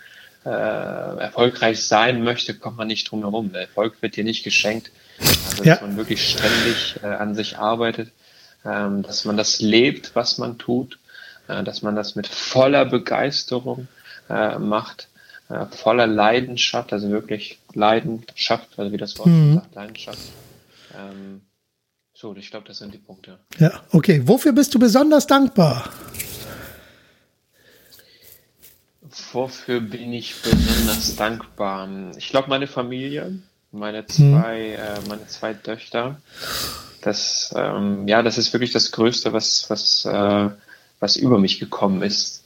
äh, 0.44 0.50
erfolgreich 0.50 1.84
sein 1.84 2.22
möchte, 2.24 2.54
kommt 2.54 2.76
man 2.76 2.88
nicht 2.88 3.10
drum 3.10 3.20
herum. 3.20 3.52
Der 3.52 3.62
Erfolg 3.62 4.00
wird 4.00 4.16
dir 4.16 4.24
nicht 4.24 4.44
geschenkt. 4.44 4.90
Also, 5.20 5.58
dass 5.58 5.66
ja. 5.66 5.78
man 5.80 5.96
wirklich 5.96 6.30
ständig 6.30 6.96
äh, 7.02 7.06
an 7.06 7.34
sich 7.34 7.58
arbeitet, 7.58 8.10
ähm, 8.64 9.02
dass 9.02 9.24
man 9.24 9.36
das 9.36 9.60
lebt, 9.60 10.14
was 10.14 10.38
man 10.38 10.58
tut, 10.58 10.98
äh, 11.48 11.62
dass 11.62 11.82
man 11.82 11.96
das 11.96 12.14
mit 12.14 12.26
voller 12.26 12.84
Begeisterung 12.84 13.88
äh, 14.28 14.58
macht, 14.58 15.08
äh, 15.48 15.66
voller 15.66 16.06
Leidenschaft, 16.06 16.92
also 16.92 17.10
wirklich 17.10 17.58
Leidenschaft, 17.72 18.78
also 18.78 18.92
wie 18.92 18.98
das 18.98 19.18
Wort 19.18 19.28
mhm. 19.28 19.54
sagt, 19.54 19.74
Leidenschaft. 19.74 20.18
Ähm, 20.98 21.40
so, 22.12 22.34
ich 22.36 22.50
glaube, 22.50 22.66
das 22.66 22.78
sind 22.78 22.92
die 22.92 22.98
Punkte. 22.98 23.38
Ja, 23.58 23.82
okay. 23.92 24.22
Wofür 24.26 24.52
bist 24.52 24.74
du 24.74 24.78
besonders 24.78 25.26
dankbar? 25.26 25.88
Wofür 29.32 29.80
bin 29.80 30.12
ich 30.12 30.34
besonders 30.42 31.16
dankbar? 31.16 31.88
Ich 32.16 32.28
glaube, 32.28 32.48
meine 32.48 32.66
Familie, 32.66 33.38
meine 33.72 34.06
zwei, 34.06 34.76
hm. 34.76 35.04
äh, 35.04 35.08
meine 35.08 35.26
zwei 35.28 35.54
Töchter. 35.54 36.20
Das, 37.00 37.54
ähm, 37.56 38.08
ja, 38.08 38.22
das 38.22 38.36
ist 38.36 38.52
wirklich 38.52 38.72
das 38.72 38.90
Größte, 38.90 39.32
was, 39.32 39.70
was, 39.70 40.04
äh, 40.04 40.50
was 41.00 41.16
über 41.16 41.38
mich 41.38 41.60
gekommen 41.60 42.02
ist 42.02 42.37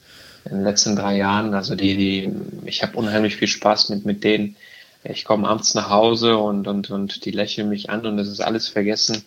in 0.45 0.57
den 0.57 0.65
letzten 0.65 0.97
drei 0.97 1.17
Jahren. 1.17 1.55
Also 1.55 1.75
die, 1.75 1.97
die, 1.97 2.33
ich 2.67 2.83
habe 2.83 2.97
unheimlich 2.97 3.37
viel 3.37 3.49
Spaß 3.49 3.91
mit, 3.91 4.05
mit 4.05 4.25
denen. 4.25 4.57
Ich 5.05 5.25
komme 5.25 5.49
abends 5.49 5.75
nach 5.75 5.91
Hause 5.91 6.37
und, 6.37 6.69
und, 6.69 6.91
und 6.91 7.25
die 7.25 7.33
lächeln 7.33 7.69
mich 7.69 7.91
an 7.91 8.07
und 8.07 8.19
es 8.19 8.29
ist 8.29 8.41
alles 8.41 8.69
vergessen. 8.69 9.25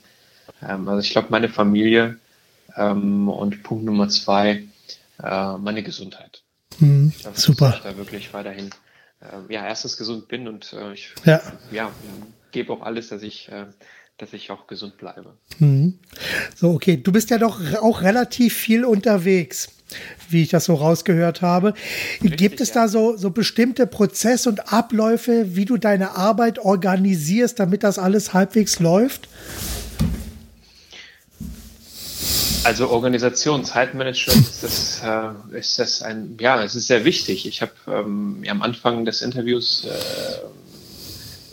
Ähm, 0.62 0.88
also 0.88 1.02
ich 1.02 1.12
glaube, 1.12 1.28
meine 1.32 1.50
Familie 1.50 2.18
ähm, 2.76 3.28
und 3.30 3.64
Punkt 3.64 3.84
Nummer 3.86 4.10
zwei, 4.10 4.64
äh, 5.22 5.58
meine 5.58 5.84
Gesundheit. 5.84 6.44
Mhm, 6.80 7.14
glaub, 7.20 7.38
super. 7.38 7.68
Dass 7.68 7.78
ich 7.78 7.84
da 7.84 7.98
wirklich 7.98 8.34
weiterhin 8.34 8.70
äh, 9.22 9.54
ja, 9.54 9.66
erstens 9.66 9.98
gesund 9.98 10.28
bin 10.28 10.48
und 10.48 10.74
äh, 10.74 10.94
ich 10.94 11.10
ja. 11.26 11.42
ja 11.72 11.92
gebe 12.52 12.74
auch 12.74 12.82
alles, 12.82 13.10
dass 13.10 13.22
ich, 13.22 13.50
äh, 13.50 13.66
dass 14.18 14.34
ich 14.34 14.52
auch 14.52 14.68
gesund 14.68 14.98
bleibe. 14.98 15.38
Mhm. 15.60 16.00
So, 16.56 16.72
okay. 16.72 16.98
Du 16.98 17.12
bist 17.12 17.30
ja 17.30 17.38
doch 17.38 17.60
auch 17.82 18.02
relativ 18.02 18.56
viel 18.56 18.86
unterwegs, 18.86 19.70
wie 20.30 20.44
ich 20.44 20.50
das 20.50 20.66
so 20.66 20.76
rausgehört 20.76 21.42
habe. 21.42 21.74
Richtig, 22.22 22.38
Gibt 22.38 22.62
es 22.62 22.70
ja. 22.70 22.76
da 22.76 22.88
so, 22.88 23.18
so 23.18 23.30
bestimmte 23.30 23.88
Prozesse 23.88 24.50
und 24.50 24.74
Abläufe, 24.74 25.56
wie 25.56 25.66
du 25.66 25.78
deine 25.78 26.16
Arbeit 26.16 26.60
organisierst, 26.60 27.60
damit 27.60 27.84
das 27.84 28.00
alles 28.00 28.34
halbwegs 28.34 28.80
läuft? 28.80 29.28
Also 32.64 32.90
Organisation, 32.90 33.64
Zeitmanagement 33.64 34.40
ist 34.40 34.64
das, 34.64 35.02
äh, 35.04 35.60
ist 35.60 35.78
das 35.78 36.02
ein, 36.02 36.36
ja, 36.40 36.64
es 36.64 36.74
ist 36.74 36.88
sehr 36.88 37.06
wichtig. 37.06 37.46
Ich 37.46 37.62
habe 37.62 37.74
ähm, 37.88 38.44
am 38.50 38.64
Anfang 38.64 39.06
des 39.06 39.22
Interviews 39.22 39.86
äh, 39.86 39.90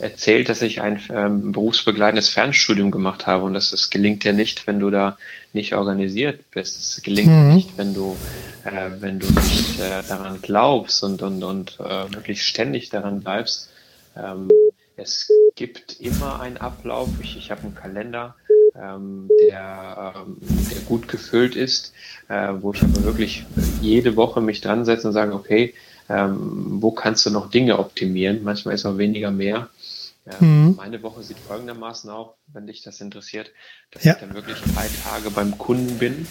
erzählt, 0.03 0.49
dass 0.49 0.61
ich 0.61 0.81
ein 0.81 1.01
ähm, 1.09 1.51
berufsbegleitendes 1.51 2.29
Fernstudium 2.29 2.91
gemacht 2.91 3.25
habe 3.25 3.45
und 3.45 3.53
das, 3.53 3.71
das 3.71 3.89
gelingt 3.89 4.23
dir 4.23 4.33
nicht, 4.33 4.67
wenn 4.67 4.79
du 4.79 4.89
da 4.89 5.17
nicht 5.53 5.73
organisiert 5.73 6.51
bist. 6.51 6.79
Es 6.79 7.01
gelingt 7.01 7.31
mhm. 7.31 7.55
nicht, 7.55 7.77
wenn 7.77 7.93
du, 7.93 8.15
äh, 8.65 8.89
wenn 8.99 9.19
du 9.19 9.27
nicht 9.27 9.79
äh, 9.79 10.03
daran 10.07 10.41
glaubst 10.41 11.03
und, 11.03 11.21
und, 11.21 11.43
und 11.43 11.79
äh, 11.79 12.13
wirklich 12.13 12.43
ständig 12.43 12.89
daran 12.89 13.21
bleibst. 13.21 13.69
Ähm, 14.17 14.49
es 14.95 15.31
gibt 15.55 15.99
immer 15.99 16.39
einen 16.41 16.57
Ablauf. 16.57 17.09
Ich, 17.21 17.37
ich 17.37 17.49
habe 17.49 17.61
einen 17.61 17.75
Kalender 17.75 18.35
ähm, 18.75 19.29
der, 19.41 20.13
ähm, 20.15 20.37
der 20.71 20.81
gut 20.81 21.07
gefüllt 21.07 21.55
ist, 21.55 21.93
äh, 22.29 22.53
wo 22.59 22.73
ich 22.73 22.81
aber 22.81 23.03
wirklich 23.03 23.45
jede 23.81 24.15
Woche 24.15 24.41
mich 24.41 24.61
dran 24.61 24.85
setze 24.85 25.07
und 25.07 25.13
sage, 25.13 25.33
okay, 25.33 25.73
ähm, 26.09 26.77
wo 26.81 26.91
kannst 26.91 27.25
du 27.25 27.29
noch 27.29 27.49
Dinge 27.49 27.79
optimieren? 27.79 28.43
Manchmal 28.43 28.75
ist 28.75 28.85
auch 28.85 28.97
weniger 28.97 29.31
mehr. 29.31 29.69
Ähm, 30.25 30.67
mhm. 30.67 30.75
Meine 30.75 31.03
Woche 31.03 31.21
sieht 31.23 31.37
folgendermaßen 31.37 32.09
aus, 32.09 32.35
wenn 32.47 32.67
dich 32.67 32.81
das 32.81 33.01
interessiert, 33.01 33.51
dass 33.91 34.03
ja. 34.03 34.13
ich 34.13 34.19
dann 34.19 34.33
wirklich 34.33 34.57
drei 34.73 34.87
Tage 35.03 35.31
beim 35.31 35.57
Kunden 35.57 35.97
bin. 35.99 36.27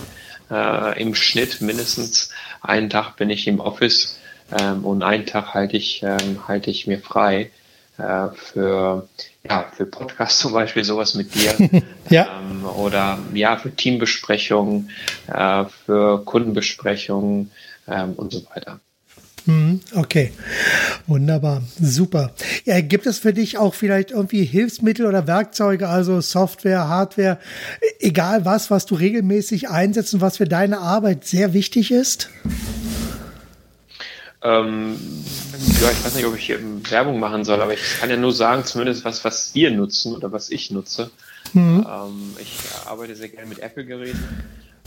Äh, 0.50 1.00
Im 1.00 1.14
Schnitt 1.14 1.60
mindestens 1.60 2.30
einen 2.60 2.88
Tag 2.88 3.16
bin 3.16 3.28
ich 3.28 3.46
im 3.46 3.60
Office 3.60 4.18
ähm, 4.50 4.84
und 4.84 5.02
einen 5.02 5.26
Tag 5.26 5.54
halte 5.54 5.76
ich, 5.76 6.02
ähm, 6.02 6.48
halte 6.48 6.70
ich 6.70 6.86
mir 6.86 7.00
frei 7.00 7.50
äh, 7.98 8.28
für, 8.34 9.08
ja, 9.48 9.70
für 9.76 9.86
Podcasts 9.86 10.38
zum 10.40 10.52
Beispiel, 10.52 10.84
sowas 10.84 11.14
mit 11.14 11.34
dir. 11.34 11.54
ja. 12.10 12.40
Ähm, 12.40 12.64
oder 12.64 13.18
ja, 13.34 13.56
für 13.56 13.74
Teambesprechungen, 13.74 14.90
äh, 15.26 15.64
für 15.84 16.24
Kundenbesprechungen 16.24 17.50
ähm, 17.88 18.14
und 18.14 18.32
so 18.32 18.44
weiter. 18.54 18.80
Mhm, 19.46 19.80
okay, 19.96 20.32
wunderbar, 21.06 21.62
super. 21.80 22.32
Ja, 22.64 22.80
gibt 22.80 23.06
es 23.06 23.18
für 23.18 23.32
dich 23.32 23.58
auch 23.58 23.74
vielleicht 23.74 24.12
irgendwie 24.12 24.44
Hilfsmittel 24.44 25.06
oder 25.06 25.26
Werkzeuge, 25.26 25.88
also 25.88 26.20
Software, 26.20 26.88
Hardware, 26.88 27.38
egal 27.98 28.44
was, 28.44 28.70
was 28.70 28.86
du 28.86 28.94
regelmäßig 28.94 29.68
einsetzt 29.68 30.14
und 30.14 30.20
was 30.20 30.36
für 30.36 30.46
deine 30.46 30.78
Arbeit 30.78 31.24
sehr 31.24 31.54
wichtig 31.54 31.90
ist? 31.90 32.30
Ähm, 34.42 34.96
ja, 35.80 35.90
ich 35.90 36.04
weiß 36.04 36.14
nicht, 36.14 36.26
ob 36.26 36.36
ich 36.36 36.46
hier 36.46 36.58
Werbung 36.90 37.18
machen 37.20 37.44
soll, 37.44 37.60
aber 37.60 37.74
ich 37.74 37.80
kann 38.00 38.10
ja 38.10 38.16
nur 38.16 38.32
sagen, 38.32 38.64
zumindest 38.64 39.04
was, 39.04 39.24
was 39.24 39.54
wir 39.54 39.70
nutzen 39.70 40.14
oder 40.14 40.30
was 40.32 40.50
ich 40.50 40.70
nutze. 40.70 41.10
Mhm. 41.52 41.86
Ähm, 41.88 42.36
ich 42.40 42.52
arbeite 42.86 43.14
sehr 43.16 43.28
gerne 43.28 43.48
mit 43.48 43.58
Apple-Geräten. 43.58 44.22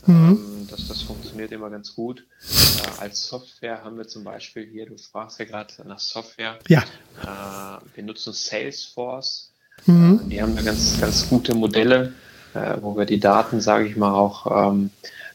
Mhm. 0.06 0.14
Ähm, 0.14 0.68
das, 0.70 0.88
das 0.88 1.02
funktioniert 1.02 1.52
immer 1.52 1.70
ganz 1.70 1.96
gut. 1.96 2.26
Äh, 2.42 3.02
als 3.02 3.28
Software 3.28 3.84
haben 3.84 3.98
wir 3.98 4.08
zum 4.08 4.24
Beispiel 4.24 4.68
hier, 4.72 4.86
du 4.86 4.98
sprachst 4.98 5.40
ja 5.40 5.46
gerade 5.46 5.74
nach 5.86 6.00
Software. 6.00 6.60
Ja. 6.68 6.84
Äh, 7.22 7.96
wir 7.96 8.04
nutzen 8.04 8.34
Salesforce. 8.34 9.52
Mhm. 9.86 10.22
Äh, 10.26 10.30
die 10.30 10.42
haben 10.42 10.56
da 10.56 10.62
ganz, 10.62 11.00
ganz 11.00 11.28
gute 11.30 11.56
Modelle, 11.56 12.14
äh, 12.54 12.78
wo 12.82 12.96
wir 12.98 13.06
die 13.06 13.20
Daten, 13.20 13.62
sage 13.62 13.88
ich 13.88 13.96
mal, 13.96 14.14
auch 14.14 14.72
ähm, 14.72 14.90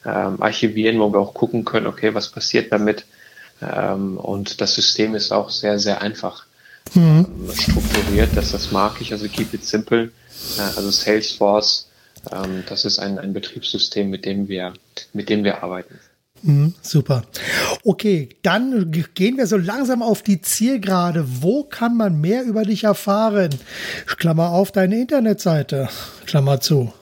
ähm, 0.04 0.42
archivieren, 0.42 0.98
wo 0.98 1.12
wir 1.12 1.20
auch 1.20 1.34
gucken 1.34 1.64
können, 1.64 1.86
okay, 1.86 2.14
was 2.14 2.30
passiert 2.30 2.72
damit 2.72 3.04
ähm, 3.62 4.16
und 4.16 4.60
das 4.60 4.74
System 4.74 5.14
ist 5.14 5.32
auch 5.32 5.50
sehr, 5.50 5.78
sehr 5.78 6.00
einfach 6.02 6.46
mhm. 6.94 7.26
Ähm, 7.28 7.50
strukturiert. 7.54 8.30
Das, 8.34 8.52
das 8.52 8.72
mag 8.72 9.00
ich, 9.00 9.12
also 9.12 9.28
keep 9.28 9.52
it 9.52 9.64
simple. 9.64 10.10
Äh, 10.58 10.62
also 10.76 10.90
Salesforce, 10.90 11.88
ähm, 12.32 12.64
das 12.68 12.84
ist 12.84 12.98
ein, 12.98 13.18
ein 13.18 13.32
Betriebssystem, 13.32 14.10
mit 14.10 14.24
dem 14.24 14.48
wir, 14.48 14.74
mit 15.12 15.28
dem 15.28 15.44
wir 15.44 15.62
arbeiten. 15.62 15.98
Mhm, 16.42 16.74
super. 16.80 17.24
Okay, 17.84 18.30
dann 18.42 18.90
gehen 19.14 19.36
wir 19.36 19.46
so 19.46 19.56
langsam 19.56 20.02
auf 20.02 20.22
die 20.22 20.40
Zielgerade. 20.40 21.24
Wo 21.26 21.64
kann 21.64 21.96
man 21.96 22.20
mehr 22.20 22.44
über 22.44 22.62
dich 22.62 22.84
erfahren? 22.84 23.50
Klammer 24.06 24.50
auf 24.50 24.72
deine 24.72 24.98
Internetseite. 24.98 25.88
Klammer 26.26 26.60
zu. 26.60 26.92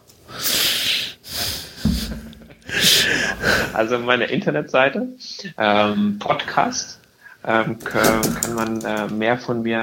Also 3.72 3.98
meine 3.98 4.24
Internetseite, 4.24 5.08
ähm, 5.56 6.18
Podcast, 6.18 7.00
ähm, 7.44 7.78
kann 7.78 8.54
man 8.54 8.84
äh, 8.84 9.06
mehr 9.06 9.38
von 9.38 9.62
mir 9.62 9.78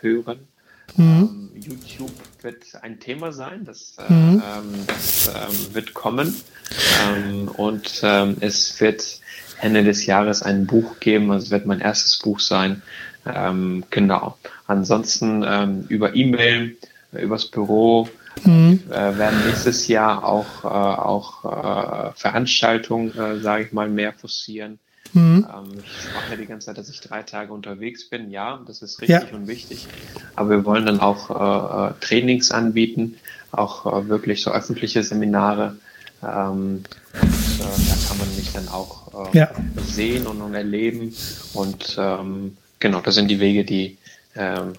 äh, 0.00 0.02
hören. 0.02 0.38
Mhm. 0.96 1.50
Ähm, 1.54 1.62
YouTube 1.62 2.12
wird 2.42 2.64
ein 2.82 3.00
Thema 3.00 3.32
sein, 3.32 3.64
das, 3.64 3.96
äh, 3.98 4.12
mhm. 4.12 4.42
Ähm, 4.44 4.86
das 4.86 5.28
ähm, 5.28 5.74
wird 5.74 5.94
kommen. 5.94 6.34
Ähm, 7.02 7.48
und 7.48 8.02
es 8.40 8.80
wird 8.80 9.20
Ende 9.60 9.84
des 9.84 10.06
Jahres 10.06 10.42
ein 10.42 10.66
Buch 10.66 11.00
geben, 11.00 11.30
also 11.30 11.46
es 11.46 11.50
wird 11.50 11.66
mein 11.66 11.80
erstes 11.80 12.18
Buch 12.18 12.40
sein. 12.40 12.82
genau. 13.90 14.36
Ansonsten 14.66 15.86
über 15.88 16.14
E-Mail, 16.14 16.76
übers 17.12 17.46
Büro, 17.46 18.08
Mhm. 18.44 18.80
Äh, 18.90 19.18
werden 19.18 19.46
nächstes 19.46 19.88
Jahr 19.88 20.24
auch, 20.24 20.64
äh, 20.64 20.68
auch 20.68 21.44
äh, 21.44 22.12
Veranstaltungen, 22.14 23.16
äh, 23.16 23.38
sage 23.40 23.64
ich 23.64 23.72
mal, 23.72 23.88
mehr 23.88 24.12
forcieren. 24.12 24.78
Mhm. 25.12 25.46
Ähm, 25.48 25.78
ich 25.78 26.02
sprach 26.02 26.30
ja 26.30 26.36
die 26.36 26.46
ganze 26.46 26.66
Zeit, 26.66 26.78
dass 26.78 26.88
ich 26.88 27.00
drei 27.00 27.22
Tage 27.22 27.52
unterwegs 27.52 28.08
bin. 28.08 28.30
Ja, 28.30 28.60
das 28.66 28.82
ist 28.82 29.00
richtig 29.00 29.30
ja. 29.30 29.36
und 29.36 29.46
wichtig. 29.46 29.86
Aber 30.34 30.50
wir 30.50 30.64
wollen 30.64 30.86
dann 30.86 31.00
auch 31.00 31.30
äh, 31.30 31.88
äh 31.88 31.92
Trainings 32.00 32.50
anbieten, 32.50 33.16
auch 33.52 33.86
äh, 33.86 34.08
wirklich 34.08 34.42
so 34.42 34.50
öffentliche 34.50 35.02
Seminare. 35.02 35.76
Ähm, 36.22 36.82
und, 37.20 37.24
äh, 37.24 37.62
da 37.62 38.08
kann 38.08 38.18
man 38.18 38.36
mich 38.36 38.52
dann 38.52 38.68
auch 38.68 39.32
äh, 39.32 39.38
ja. 39.38 39.50
sehen 39.86 40.26
und, 40.26 40.40
und, 40.40 40.54
erleben. 40.54 41.14
Und 41.54 41.96
ähm, 41.98 42.56
genau, 42.78 43.00
das 43.00 43.14
sind 43.14 43.28
die 43.28 43.40
Wege, 43.40 43.64
die, 43.64 43.98
ähm, 44.34 44.72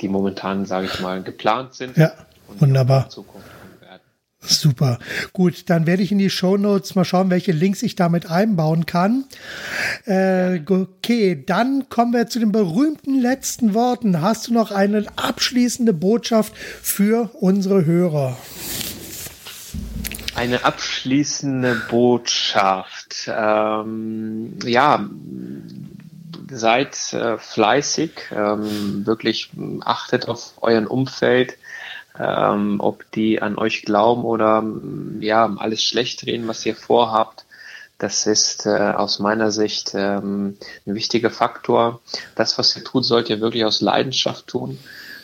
die 0.00 0.08
momentan, 0.08 0.66
sage 0.66 0.86
ich 0.86 1.00
mal, 1.00 1.22
geplant 1.22 1.74
sind. 1.74 1.96
Ja, 1.96 2.12
wunderbar. 2.58 3.08
Zukunft 3.08 3.59
Super. 4.42 4.98
Gut, 5.34 5.68
dann 5.68 5.86
werde 5.86 6.02
ich 6.02 6.12
in 6.12 6.18
die 6.18 6.30
Show 6.30 6.56
Notes 6.56 6.94
mal 6.94 7.04
schauen, 7.04 7.28
welche 7.28 7.52
Links 7.52 7.82
ich 7.82 7.94
damit 7.94 8.30
einbauen 8.30 8.86
kann. 8.86 9.24
Äh, 10.06 10.60
okay, 10.66 11.44
dann 11.44 11.88
kommen 11.90 12.14
wir 12.14 12.26
zu 12.26 12.38
den 12.38 12.50
berühmten 12.50 13.20
letzten 13.20 13.74
Worten. 13.74 14.22
Hast 14.22 14.48
du 14.48 14.54
noch 14.54 14.70
eine 14.70 15.06
abschließende 15.16 15.92
Botschaft 15.92 16.56
für 16.56 17.30
unsere 17.34 17.84
Hörer? 17.84 18.38
Eine 20.34 20.64
abschließende 20.64 21.82
Botschaft. 21.90 23.28
Ähm, 23.28 24.58
ja, 24.64 25.06
seid 26.50 27.12
äh, 27.12 27.36
fleißig, 27.36 28.12
ähm, 28.34 29.04
wirklich 29.04 29.50
achtet 29.84 30.28
auf 30.28 30.54
euren 30.62 30.86
Umfeld 30.86 31.56
ähm, 32.18 32.76
ob 32.80 33.10
die 33.12 33.40
an 33.40 33.56
euch 33.58 33.82
glauben 33.82 34.24
oder 34.24 34.64
ja, 35.20 35.54
alles 35.58 35.82
schlecht 35.82 36.26
reden, 36.26 36.48
was 36.48 36.64
ihr 36.66 36.74
vorhabt. 36.74 37.44
Das 37.98 38.26
ist 38.26 38.64
äh, 38.64 38.70
aus 38.70 39.18
meiner 39.18 39.50
Sicht 39.50 39.92
ähm, 39.94 40.56
ein 40.86 40.94
wichtiger 40.94 41.30
Faktor. 41.30 42.00
Das, 42.34 42.56
was 42.58 42.74
ihr 42.76 42.82
tut, 42.82 43.04
sollt 43.04 43.28
ihr 43.28 43.40
wirklich 43.40 43.64
aus 43.64 43.82
Leidenschaft 43.82 44.46
tun 44.46 44.78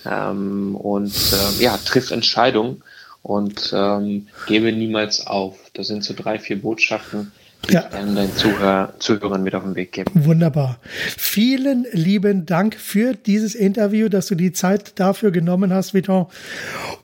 ähm, 0.05 0.77
und 0.77 1.15
äh, 1.33 1.63
ja, 1.63 1.79
trifft 1.79 2.13
Entscheidungen 2.13 2.83
und 3.23 3.73
ähm, 3.75 4.29
gebe 4.47 4.73
niemals 4.73 5.27
auf. 5.27 5.59
Das 5.73 5.89
sind 5.89 6.05
so 6.05 6.15
drei, 6.15 6.39
vier 6.39 6.61
Botschaften, 6.61 7.33
ja. 7.69 7.81
gerne 7.83 8.15
deinen 8.15 8.35
Zuhör, 8.35 8.95
Zuhörern 8.99 9.43
mit 9.43 9.55
auf 9.55 9.65
den 9.65 9.75
Weg 9.75 9.93
geben. 9.93 10.11
Wunderbar. 10.15 10.79
Vielen 11.17 11.87
lieben 11.93 12.47
Dank 12.47 12.75
für 12.77 13.15
dieses 13.15 13.55
Interview, 13.55 14.09
dass 14.09 14.27
du 14.27 14.35
die 14.35 14.53
Zeit 14.53 14.99
dafür 14.99 15.31
genommen 15.31 15.73
hast, 15.73 15.95
Viton. 15.95 16.27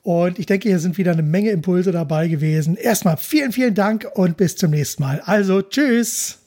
Und 0.03 0.39
ich 0.39 0.45
denke, 0.45 0.69
hier 0.69 0.79
sind 0.79 0.97
wieder 0.97 1.11
eine 1.11 1.23
Menge 1.23 1.51
Impulse 1.51 1.91
dabei 1.91 2.27
gewesen. 2.27 2.75
Erstmal 2.75 3.17
vielen, 3.17 3.51
vielen 3.51 3.75
Dank 3.75 4.07
und 4.13 4.37
bis 4.37 4.55
zum 4.55 4.71
nächsten 4.71 5.03
Mal. 5.03 5.21
Also, 5.25 5.61
tschüss. 5.61 6.39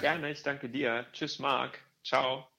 Gerne, 0.00 0.30
ich 0.30 0.42
danke 0.42 0.68
dir. 0.68 1.04
Tschüss, 1.12 1.38
Marc. 1.38 1.78
Ciao. 2.04 2.51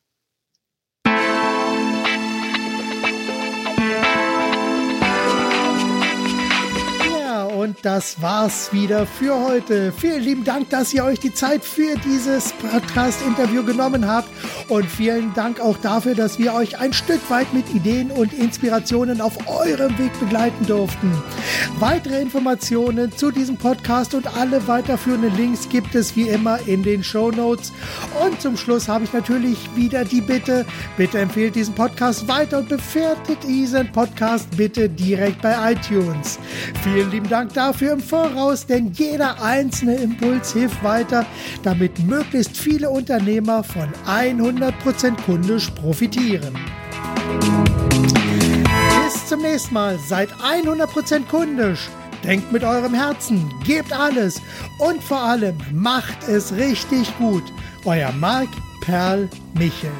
Das 7.83 8.21
war's 8.21 8.71
wieder 8.71 9.05
für 9.05 9.37
heute. 9.37 9.91
Vielen 9.91 10.23
lieben 10.23 10.43
Dank, 10.45 10.69
dass 10.69 10.93
ihr 10.93 11.03
euch 11.03 11.19
die 11.19 11.33
Zeit 11.33 11.65
für 11.65 11.97
dieses 11.97 12.53
Podcast-Interview 12.53 13.61
genommen 13.63 14.07
habt 14.07 14.29
und 14.69 14.85
vielen 14.85 15.33
Dank 15.33 15.59
auch 15.59 15.77
dafür, 15.77 16.15
dass 16.15 16.39
wir 16.39 16.53
euch 16.53 16.79
ein 16.79 16.93
Stück 16.93 17.19
weit 17.29 17.53
mit 17.53 17.69
Ideen 17.75 18.09
und 18.09 18.31
Inspirationen 18.31 19.19
auf 19.19 19.33
eurem 19.49 19.97
Weg 19.99 20.17
begleiten 20.17 20.65
durften. 20.65 21.11
Weitere 21.77 22.21
Informationen 22.21 23.11
zu 23.11 23.31
diesem 23.31 23.57
Podcast 23.57 24.13
und 24.13 24.27
alle 24.37 24.65
weiterführenden 24.65 25.35
Links 25.35 25.67
gibt 25.67 25.93
es 25.93 26.15
wie 26.15 26.29
immer 26.29 26.59
in 26.65 26.83
den 26.83 27.03
Show 27.03 27.31
Notes. 27.31 27.73
Und 28.25 28.41
zum 28.41 28.55
Schluss 28.55 28.87
habe 28.87 29.03
ich 29.03 29.11
natürlich 29.11 29.57
wieder 29.75 30.05
die 30.05 30.21
Bitte, 30.21 30.65
bitte 30.95 31.19
empfehlt 31.19 31.55
diesen 31.55 31.75
Podcast 31.75 32.29
weiter 32.29 32.59
und 32.59 32.69
bewertet 32.69 33.39
diesen 33.45 33.91
Podcast 33.91 34.47
bitte 34.55 34.87
direkt 34.87 35.41
bei 35.41 35.73
iTunes. 35.73 36.39
Vielen 36.81 37.11
lieben 37.11 37.27
Dank 37.27 37.53
dafür 37.73 37.93
im 37.93 38.01
Voraus, 38.01 38.67
denn 38.67 38.91
jeder 38.93 39.41
einzelne 39.41 39.95
Impuls 39.95 40.53
hilft 40.53 40.83
weiter, 40.83 41.25
damit 41.63 41.97
möglichst 42.05 42.55
viele 42.55 42.89
Unternehmer 42.89 43.63
von 43.63 43.89
100% 44.07 45.15
kundisch 45.25 45.71
profitieren. 45.71 46.53
Bis 49.03 49.27
zum 49.27 49.41
nächsten 49.41 49.73
Mal, 49.73 49.97
seid 50.07 50.29
100% 50.33 51.25
kundisch. 51.25 51.89
Denkt 52.23 52.51
mit 52.51 52.63
eurem 52.63 52.93
Herzen, 52.93 53.51
gebt 53.65 53.91
alles 53.91 54.39
und 54.77 55.03
vor 55.03 55.21
allem 55.21 55.57
macht 55.73 56.27
es 56.29 56.53
richtig 56.53 57.11
gut. 57.17 57.43
Euer 57.85 58.11
Marc 58.13 58.49
Perl 58.81 59.27
Michel. 59.55 59.91